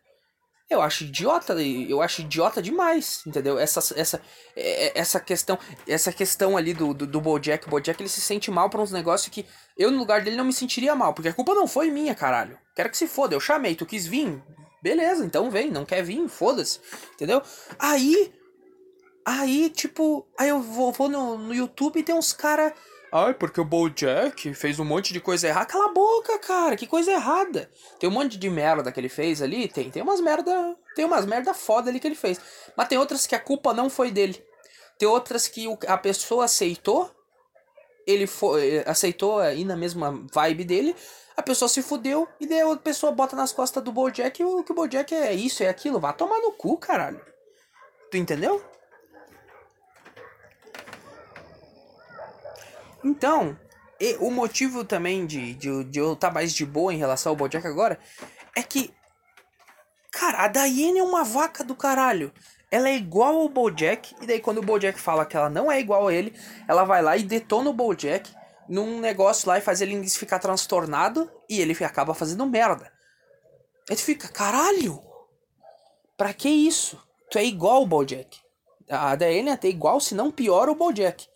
[0.71, 3.59] eu acho idiota, eu acho idiota demais, entendeu?
[3.59, 4.23] Essa, essa,
[4.55, 8.21] é, é, essa questão, essa questão ali do, do, do Bojack, o Bojack ele se
[8.21, 9.47] sente mal para uns negócios que
[9.77, 12.59] eu no lugar dele não me sentiria mal, porque a culpa não foi minha, caralho.
[12.77, 14.43] Quero que se foda, eu chamei, tu quis vir,
[14.83, 16.81] beleza, então vem, não quer vir, foda-se,
[17.14, 17.43] entendeu?
[17.79, 18.33] Aí,
[19.31, 22.75] Aí, tipo, aí eu vou, vou no, no YouTube e tem uns cara.
[23.11, 25.67] Ai, porque o Bojack fez um monte de coisa errada.
[25.67, 27.71] Cala a boca, cara, que coisa errada.
[27.99, 31.25] Tem um monte de merda que ele fez ali, tem, tem umas merda, tem umas
[31.25, 32.39] merda foda ali que ele fez.
[32.77, 34.45] Mas tem outras que a culpa não foi dele.
[34.99, 37.11] Tem outras que a pessoa aceitou,
[38.07, 40.97] ele foi, aceitou ir na mesma vibe dele,
[41.37, 44.65] a pessoa se fudeu e daí a pessoa bota nas costas do Bojack e o
[44.65, 46.01] que o Bojack é isso, é aquilo.
[46.01, 47.21] Vá tomar no cu, caralho.
[48.11, 48.61] Tu entendeu?
[53.05, 53.57] Então,
[54.20, 57.36] o motivo também de, de, de eu estar tá mais de boa em relação ao
[57.36, 57.99] Bojack agora
[58.55, 58.92] é que,
[60.11, 62.32] cara, a Diane é uma vaca do caralho.
[62.70, 65.80] Ela é igual ao Bojack, e daí quando o Bojack fala que ela não é
[65.80, 66.34] igual a ele,
[66.66, 68.30] ela vai lá e detona o Bojack
[68.68, 72.92] num negócio lá e faz ele ficar transtornado e ele acaba fazendo merda.
[73.88, 75.03] Aí tu fica, caralho!
[76.16, 77.03] Pra que isso?
[77.30, 78.38] Tu é igual ao Bojack.
[78.90, 81.26] A Diane é até igual, se não pior, o Bojack.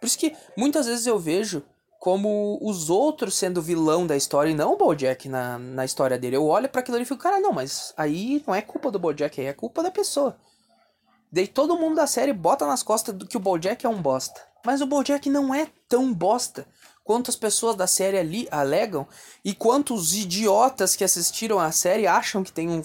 [0.00, 1.62] Por isso que muitas vezes eu vejo
[2.00, 6.36] como os outros sendo vilão da história e não o Bojack na, na história dele.
[6.36, 9.38] Eu olho para aquilo e fico, cara, não, mas aí não é culpa do Bojack,
[9.38, 10.34] aí é culpa da pessoa.
[11.30, 14.40] Daí todo mundo da série bota nas costas do que o Bojack é um bosta.
[14.64, 16.66] Mas o Bojack não é tão bosta
[17.04, 19.06] quanto as pessoas da série ali alegam
[19.44, 22.82] e quantos idiotas que assistiram a série acham que tem um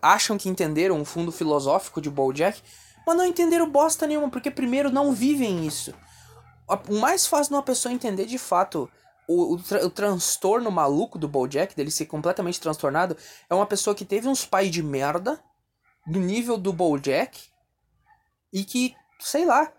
[0.00, 2.62] acham que entenderam um fundo filosófico de BoJack,
[3.06, 5.92] mas não entenderam bosta nenhuma, porque primeiro não vivem isso
[6.68, 8.90] o mais fácil de uma pessoa entender de fato
[9.28, 13.16] o, o, tra o, transtorno maluco do Bojack, dele ser completamente transtornado,
[13.48, 15.40] é uma pessoa que teve uns pais de merda
[16.06, 17.40] do nível do Bojack
[18.52, 19.72] e que, sei lá,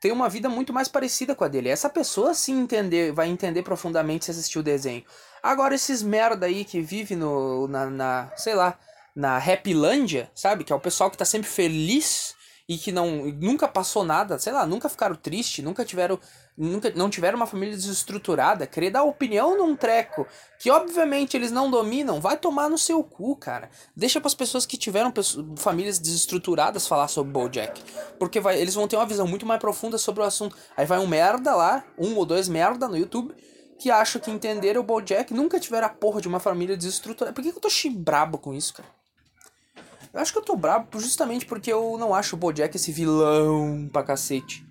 [0.00, 1.68] tem uma vida muito mais parecida com a dele.
[1.68, 5.04] Essa pessoa sim entender, vai entender profundamente se assistir o desenho.
[5.42, 8.78] Agora esses merda aí que vive no na, na sei lá,
[9.14, 10.64] na Happylândia, sabe?
[10.64, 12.34] Que é o pessoal que tá sempre feliz
[12.68, 16.18] e que não nunca passou nada, sei lá, nunca ficaram tristes, nunca tiveram
[16.56, 20.26] nunca não tiveram uma família desestruturada, querer dar opinião num treco
[20.58, 23.68] que obviamente eles não dominam, vai tomar no seu cu, cara.
[23.94, 25.12] Deixa para as pessoas que tiveram
[25.56, 27.82] famílias desestruturadas falar sobre BoJack,
[28.18, 30.56] porque vai, eles vão ter uma visão muito mais profunda sobre o assunto.
[30.76, 33.34] Aí vai um merda lá, um ou dois merda no YouTube
[33.78, 37.34] que acham que entenderam o BoJack, nunca tiveram a porra de uma família desestruturada.
[37.34, 38.88] Por que, que eu tô chibrabo com isso, cara?
[40.14, 43.90] Eu acho que eu tô brabo justamente porque eu não acho o Bojack esse vilão
[43.92, 44.64] pra cacete.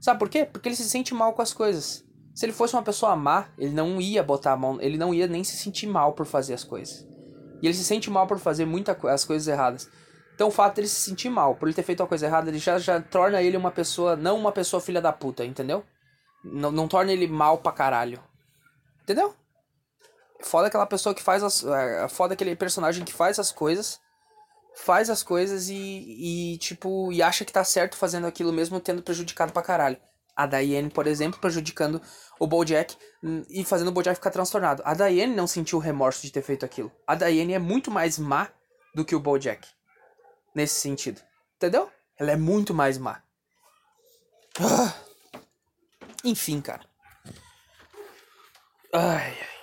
[0.00, 0.44] Sabe por quê?
[0.44, 2.04] Porque ele se sente mal com as coisas.
[2.34, 5.28] Se ele fosse uma pessoa má, ele não ia botar a mão, ele não ia
[5.28, 7.06] nem se sentir mal por fazer as coisas.
[7.62, 9.88] E ele se sente mal por fazer muitas as coisas erradas.
[10.34, 12.58] Então o fato dele se sentir mal por ele ter feito uma coisa errada, ele
[12.58, 15.84] já, já torna ele uma pessoa, não uma pessoa filha da puta, entendeu?
[16.42, 18.20] Não, não torna ele mal pra caralho.
[19.04, 19.32] Entendeu?
[20.40, 21.62] Foda aquela pessoa que faz as.
[21.64, 24.01] É, foda aquele personagem que faz as coisas
[24.74, 25.74] faz as coisas e,
[26.54, 29.98] e, tipo, e acha que tá certo fazendo aquilo mesmo tendo prejudicado pra caralho.
[30.34, 32.00] A Diane, por exemplo, prejudicando
[32.40, 32.96] o Bojack
[33.50, 34.82] e fazendo o Bojack ficar transtornado.
[34.84, 36.90] A Diane não sentiu remorso de ter feito aquilo.
[37.06, 38.48] A Diane é muito mais má
[38.94, 39.68] do que o Bojack.
[40.54, 41.20] Nesse sentido.
[41.56, 41.90] Entendeu?
[42.18, 43.22] Ela é muito mais má.
[44.58, 44.94] Ah.
[46.24, 46.84] Enfim, cara.
[48.92, 49.61] Ai, ai.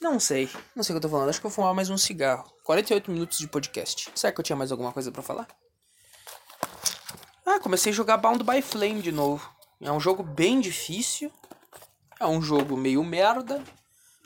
[0.00, 0.48] Não sei.
[0.76, 1.28] Não sei o que eu tô falando.
[1.28, 2.48] Acho que eu vou fumar mais um cigarro.
[2.62, 4.10] 48 minutos de podcast.
[4.14, 5.48] Será que eu tinha mais alguma coisa para falar?
[7.44, 9.50] Ah, comecei a jogar Bound by Flame de novo.
[9.80, 11.32] É um jogo bem difícil.
[12.20, 13.62] É um jogo meio merda.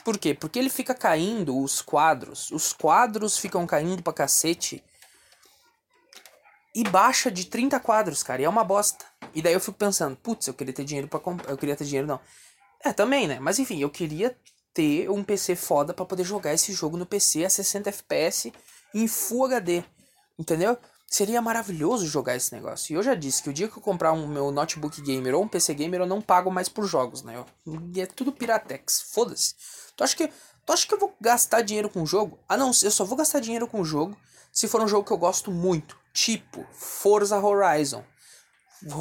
[0.05, 0.35] Por quê?
[0.35, 2.51] Porque ele fica caindo os quadros.
[2.51, 4.85] Os quadros ficam caindo pra cacete.
[6.75, 8.43] E baixa de 30 quadros, cara.
[8.43, 9.07] E é uma bosta.
[9.35, 11.51] E daí eu fico pensando, putz, eu queria ter dinheiro para comprar.
[11.51, 12.21] Eu queria ter dinheiro, não.
[12.85, 13.39] É, também, né?
[13.41, 14.37] Mas enfim, eu queria
[14.75, 18.53] ter um PC foda para poder jogar esse jogo no PC a 60 FPS
[18.95, 19.85] em Full HD.
[20.39, 20.77] Entendeu?
[21.07, 22.93] Seria maravilhoso jogar esse negócio.
[22.93, 25.43] E eu já disse que o dia que eu comprar um meu notebook gamer ou
[25.43, 27.45] um PC gamer, eu não pago mais por jogos, né?
[27.95, 29.03] E é tudo Piratex.
[29.13, 29.55] Foda-se.
[29.95, 30.29] Tu acha que
[30.65, 32.39] tu acha que eu vou gastar dinheiro com o jogo?
[32.49, 34.17] Ah, não, eu só vou gastar dinheiro com o jogo
[34.51, 38.05] se for um jogo que eu gosto muito, tipo Forza Horizon.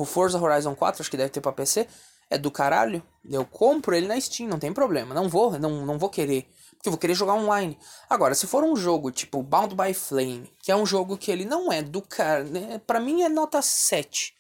[0.06, 1.88] Forza Horizon 4, acho que deve ter para PC
[2.32, 5.14] é do caralho, eu compro ele na Steam, não tem problema.
[5.14, 6.50] Não vou, não, não vou querer.
[6.72, 7.78] Porque eu vou querer jogar online.
[8.10, 11.46] Agora, se for um jogo tipo Bound by Flame, que é um jogo que ele
[11.46, 12.44] não é do cara.
[12.46, 14.34] Né, pra mim é nota 7.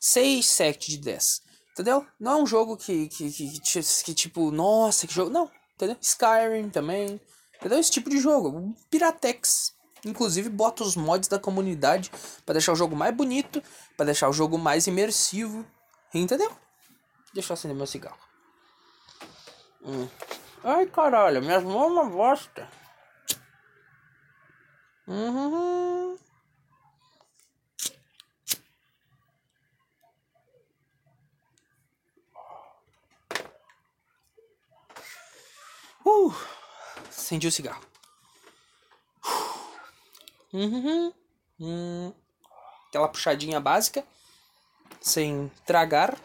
[0.00, 1.42] 6, 7 de 10.
[1.72, 2.04] Entendeu?
[2.18, 5.30] Não é um jogo que, que, que, que, que tipo, nossa, que jogo.
[5.30, 5.96] Não, entendeu?
[6.00, 7.20] Skyrim também.
[7.56, 7.78] Entendeu?
[7.78, 8.74] Esse tipo de jogo.
[8.90, 9.74] Piratex.
[10.04, 12.10] Inclusive, bota os mods da comunidade
[12.46, 13.62] para deixar o jogo mais bonito,
[13.96, 15.64] para deixar o jogo mais imersivo.
[16.14, 16.50] Entendeu?
[17.32, 18.18] Deixa eu acender meu cigarro.
[19.82, 20.08] Hum.
[20.64, 22.68] Ai caralho, minhas mãos é uma bosta.
[25.06, 26.18] Uhum.
[36.04, 36.34] Uh,
[37.08, 37.82] acendi o cigarro.
[40.52, 41.12] Uhum.
[41.60, 42.12] Hum.
[42.88, 44.04] Aquela puxadinha básica.
[45.00, 46.16] Sem tragar.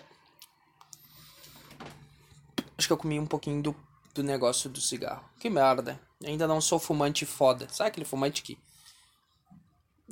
[2.94, 3.76] Que eu comi um pouquinho do,
[4.14, 5.28] do negócio do cigarro.
[5.40, 6.00] Que merda.
[6.24, 7.68] Ainda não sou fumante foda.
[7.72, 8.56] Sabe aquele fumante que.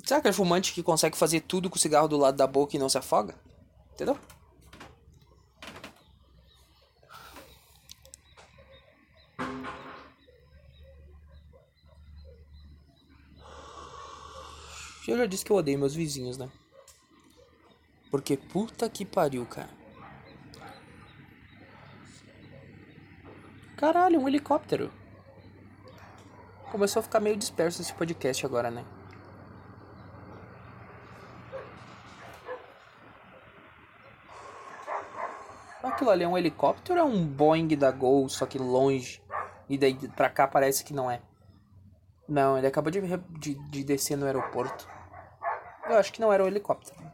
[0.04, 2.80] Sabe aquele fumante que consegue fazer tudo com o cigarro do lado da boca e
[2.80, 3.36] não se afoga?
[3.94, 4.18] Entendeu?
[15.08, 16.50] Eu já disse que eu odeio meus vizinhos, né?
[18.10, 19.81] Porque puta que pariu, cara.
[23.82, 24.92] Caralho, um helicóptero.
[26.72, 28.86] Começou a ficar meio disperso esse podcast agora, né?
[35.82, 39.20] Aquilo ali é um helicóptero ou é um Boeing da Gol, só que longe?
[39.68, 41.20] E daí pra cá parece que não é.
[42.30, 44.88] Não, ele acabou de, de, de descer no aeroporto.
[45.90, 47.11] Eu acho que não era um helicóptero.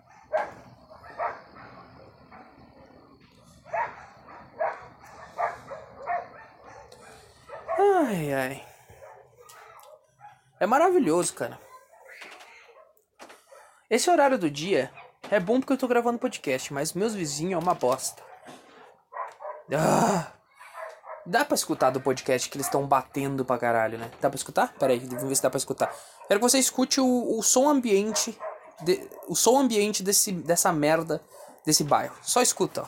[8.38, 8.64] Ai.
[10.60, 11.60] É maravilhoso, cara.
[13.90, 14.92] Esse horário do dia
[15.32, 18.22] é bom porque eu tô gravando podcast, mas meus vizinhos é uma bosta.
[19.74, 20.32] Ah,
[21.26, 24.12] dá pra escutar do podcast que eles estão batendo pra caralho, né?
[24.22, 24.72] Dá pra escutar?
[24.74, 25.92] Pera aí, vamos ver se dá pra escutar.
[26.28, 28.38] Quero que você escute o, o som ambiente.
[28.84, 31.20] De, o som ambiente desse, dessa merda
[31.66, 32.16] desse bairro.
[32.22, 32.88] Só escuta, ó.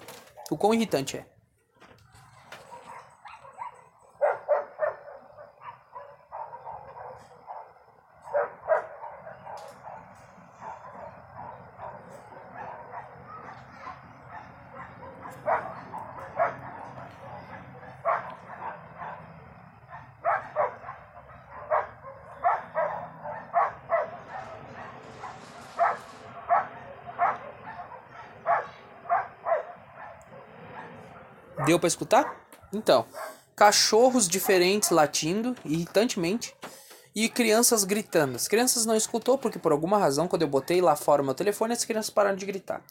[0.51, 1.25] O quão irritante é.
[31.69, 32.47] Deu para escutar?
[32.73, 33.05] Então,
[33.55, 36.55] cachorros diferentes latindo irritantemente
[37.13, 38.37] e crianças gritando.
[38.37, 41.35] As crianças não escutou porque por alguma razão quando eu botei lá fora o meu
[41.35, 42.81] telefone as crianças pararam de gritar.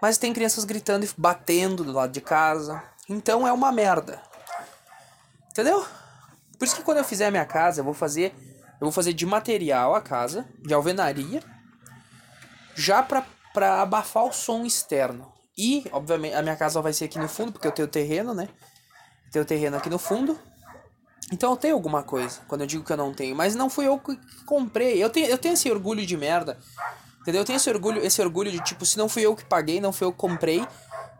[0.00, 2.82] Mas tem crianças gritando e batendo do lado de casa.
[3.10, 4.22] Então é uma merda.
[5.50, 5.86] Entendeu?
[6.58, 8.34] Por isso que quando eu fizer a minha casa, eu vou fazer
[8.80, 11.42] eu vou fazer de material a casa, de alvenaria,
[12.74, 15.30] já pra, pra abafar o som externo.
[15.58, 18.48] E, obviamente, a minha casa vai ser aqui no fundo, porque eu tenho terreno, né?
[19.32, 20.38] Tenho terreno aqui no fundo.
[21.32, 23.34] Então eu tenho alguma coisa, quando eu digo que eu não tenho.
[23.34, 25.02] Mas não fui eu que comprei.
[25.02, 26.58] Eu tenho, eu tenho esse orgulho de merda.
[27.20, 27.42] Entendeu?
[27.42, 29.92] Eu tenho esse orgulho, esse orgulho de tipo, se não fui eu que paguei, não
[29.92, 30.66] fui eu que comprei,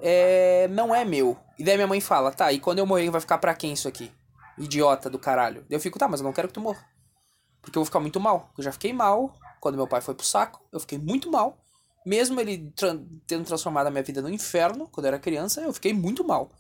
[0.01, 1.36] é, não é meu.
[1.59, 3.89] E daí minha mãe fala, tá, e quando eu morrer vai ficar pra quem isso
[3.89, 4.11] aqui?
[4.57, 5.66] Idiota do caralho.
[5.68, 6.82] Eu fico, tá, mas eu não quero que tu morra.
[7.61, 8.51] Porque eu vou ficar muito mal.
[8.57, 10.64] Eu já fiquei mal quando meu pai foi pro saco.
[10.72, 11.59] Eu fiquei muito mal.
[12.09, 15.75] Mesmo ele tra tendo transformado a minha vida no inferno, quando eu era criança, eu
[15.75, 16.51] fiquei muito mal.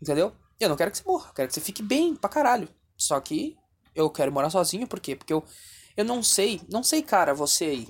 [0.00, 0.32] Entendeu?
[0.60, 2.68] Eu não quero que você morra, eu quero que você fique bem pra caralho.
[2.96, 3.56] Só que
[3.92, 5.16] eu quero morar sozinho, por quê?
[5.16, 5.44] Porque eu,
[5.96, 7.88] eu não sei, não sei, cara, você aí.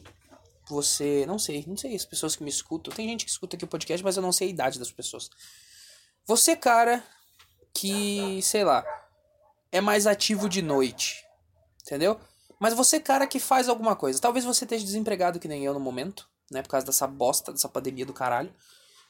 [0.71, 2.91] Você, não sei, não sei as pessoas que me escutam.
[2.95, 5.29] Tem gente que escuta aqui o podcast, mas eu não sei a idade das pessoas.
[6.27, 7.05] Você, cara,
[7.75, 8.83] que, sei lá,
[9.71, 11.23] é mais ativo de noite.
[11.83, 12.19] Entendeu?
[12.59, 14.19] Mas você, cara, que faz alguma coisa.
[14.19, 16.63] Talvez você esteja desempregado que nem eu no momento né?
[16.63, 18.53] Por causa dessa bosta, dessa pandemia do caralho.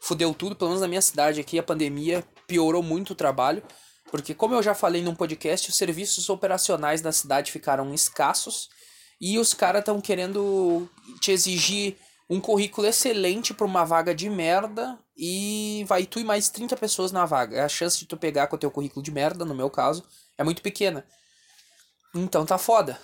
[0.01, 3.63] Fudeu tudo, pelo menos na minha cidade aqui, a pandemia piorou muito o trabalho.
[4.11, 8.69] Porque, como eu já falei num podcast, os serviços operacionais da cidade ficaram escassos.
[9.21, 10.89] E os caras estão querendo
[11.21, 11.97] te exigir
[12.31, 14.99] um currículo excelente para uma vaga de merda.
[15.17, 17.65] E vai tu e mais 30 pessoas na vaga.
[17.65, 20.05] A chance de tu pegar com o teu currículo de merda, no meu caso,
[20.39, 21.05] é muito pequena.
[22.15, 22.99] Então tá foda.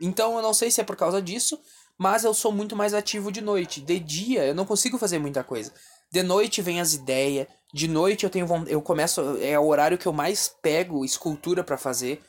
[0.00, 1.60] Então eu não sei se é por causa disso,
[1.98, 3.80] mas eu sou muito mais ativo de noite.
[3.80, 5.72] De dia eu não consigo fazer muita coisa.
[6.10, 10.06] De noite vem as ideias, de noite eu tenho eu começo é o horário que
[10.06, 12.22] eu mais pego escultura para fazer.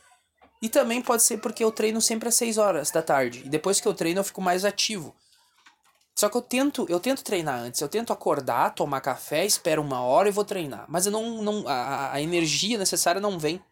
[0.62, 3.80] E também pode ser porque eu treino sempre às 6 horas da tarde e depois
[3.80, 5.16] que eu treino eu fico mais ativo.
[6.20, 10.02] Só que eu tento, eu tento treinar antes, eu tento acordar, tomar café, espero uma
[10.02, 10.86] hora e vou treinar.
[10.90, 13.64] Mas eu não, não a, a energia necessária não vem.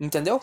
[0.00, 0.40] Entendeu?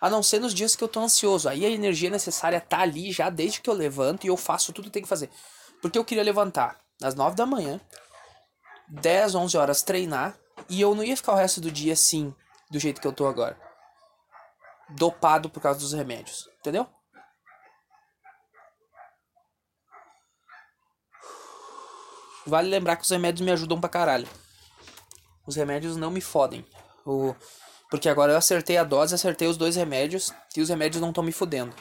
[0.00, 1.48] A não ser nos dias que eu tô ansioso.
[1.48, 4.86] Aí a energia necessária tá ali já desde que eu levanto e eu faço tudo
[4.86, 5.30] que tem que fazer.
[5.82, 7.80] Porque eu queria levantar às 9 da manhã,
[8.88, 10.38] 10, 11 horas treinar,
[10.68, 12.34] e eu não ia ficar o resto do dia assim,
[12.70, 13.58] do jeito que eu tô agora.
[14.90, 16.48] Dopado por causa dos remédios.
[16.60, 16.86] Entendeu?
[22.46, 24.28] Vale lembrar que os remédios me ajudam pra caralho.
[25.46, 26.66] Os remédios não me fodem.
[27.06, 27.34] O
[27.90, 31.24] Porque agora eu acertei a dose, acertei os dois remédios e os remédios não estão
[31.24, 31.74] me fudendo.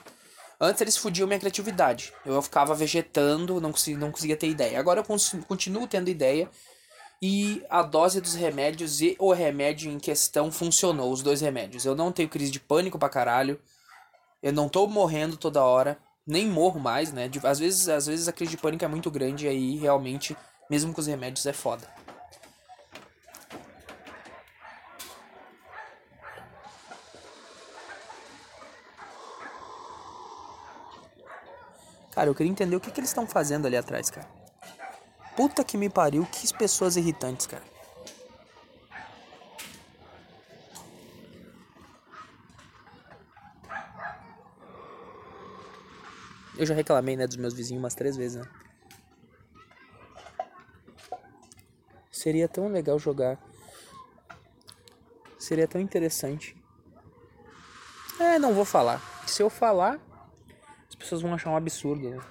[0.59, 2.11] Antes eles fudiam minha criatividade.
[2.25, 4.79] Eu ficava vegetando, não conseguia, não conseguia ter ideia.
[4.79, 6.49] Agora eu continuo tendo ideia.
[7.21, 11.85] E a dose dos remédios e o remédio em questão funcionou, os dois remédios.
[11.85, 13.59] Eu não tenho crise de pânico pra caralho.
[14.41, 15.97] Eu não tô morrendo toda hora.
[16.25, 17.29] Nem morro mais, né?
[17.43, 20.35] Às vezes, às vezes a crise de pânico é muito grande e aí realmente,
[20.69, 21.87] mesmo com os remédios, é foda.
[32.19, 34.27] Cara, eu queria entender o que, que eles estão fazendo ali atrás, cara.
[35.37, 37.63] Puta que me pariu, que pessoas irritantes, cara.
[46.57, 48.51] Eu já reclamei, né, dos meus vizinhos umas três vezes, né?
[52.11, 53.39] Seria tão legal jogar.
[55.37, 56.53] Seria tão interessante.
[58.19, 59.01] É, não vou falar.
[59.25, 60.08] Se eu falar,
[60.99, 62.21] pessoas vão achar um absurdo, né?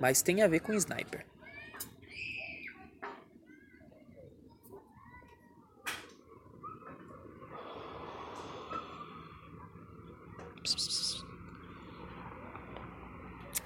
[0.00, 1.26] Mas tem a ver com sniper.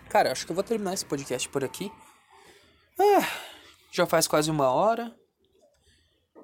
[0.09, 1.91] Cara, acho que eu vou terminar esse podcast por aqui.
[2.99, 3.27] Ah,
[3.93, 5.17] já faz quase uma hora.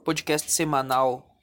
[0.05, 1.36] Podcast semanal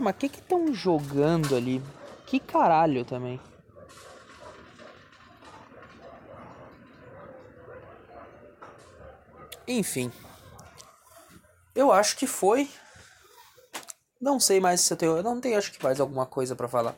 [0.00, 1.82] Cara, mas o que que estão jogando ali?
[2.26, 3.38] Que caralho também.
[9.68, 10.10] Enfim.
[11.74, 12.70] Eu acho que foi.
[14.18, 15.18] Não sei mais se eu tenho.
[15.18, 16.96] Eu não tenho, acho que mais alguma coisa para falar.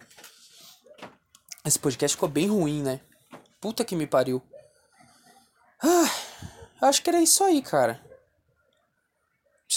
[1.65, 3.01] Esse podcast ficou bem ruim, né?
[3.61, 4.41] Puta que me pariu.
[5.83, 8.01] Ah, acho que era isso aí, cara.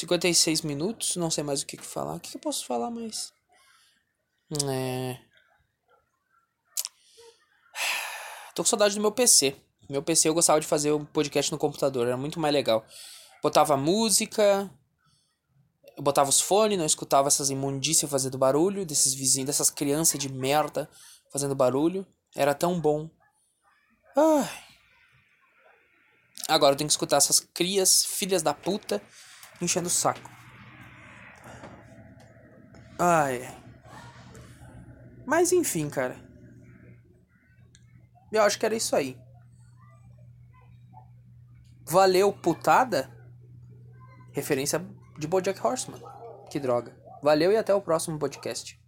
[0.06, 2.16] 56 minutos, não sei mais o que, que falar.
[2.16, 3.34] O que, que eu posso falar mais?
[4.70, 5.18] É.
[8.54, 9.56] Tô com saudade do meu PC.
[9.90, 12.86] Meu PC eu gostava de fazer o um podcast no computador, era muito mais legal.
[13.42, 14.72] Botava música,
[15.98, 20.30] eu botava os fones, não escutava essas imundícias fazendo barulho, desses vizinhos, dessas crianças de
[20.30, 20.90] merda
[21.32, 22.06] fazendo barulho.
[22.36, 23.10] Era tão bom.
[24.16, 24.66] Ai.
[26.48, 29.02] Agora eu tenho que escutar essas crias, filhas da puta,
[29.62, 30.30] enchendo o saco.
[32.98, 33.42] Ai.
[35.26, 36.16] Mas enfim, cara.
[38.32, 39.18] Eu acho que era isso aí.
[41.88, 43.10] Valeu, putada?
[44.32, 44.86] Referência
[45.18, 46.02] de Bojack Horseman.
[46.50, 46.96] Que droga.
[47.22, 48.80] Valeu e até o próximo podcast.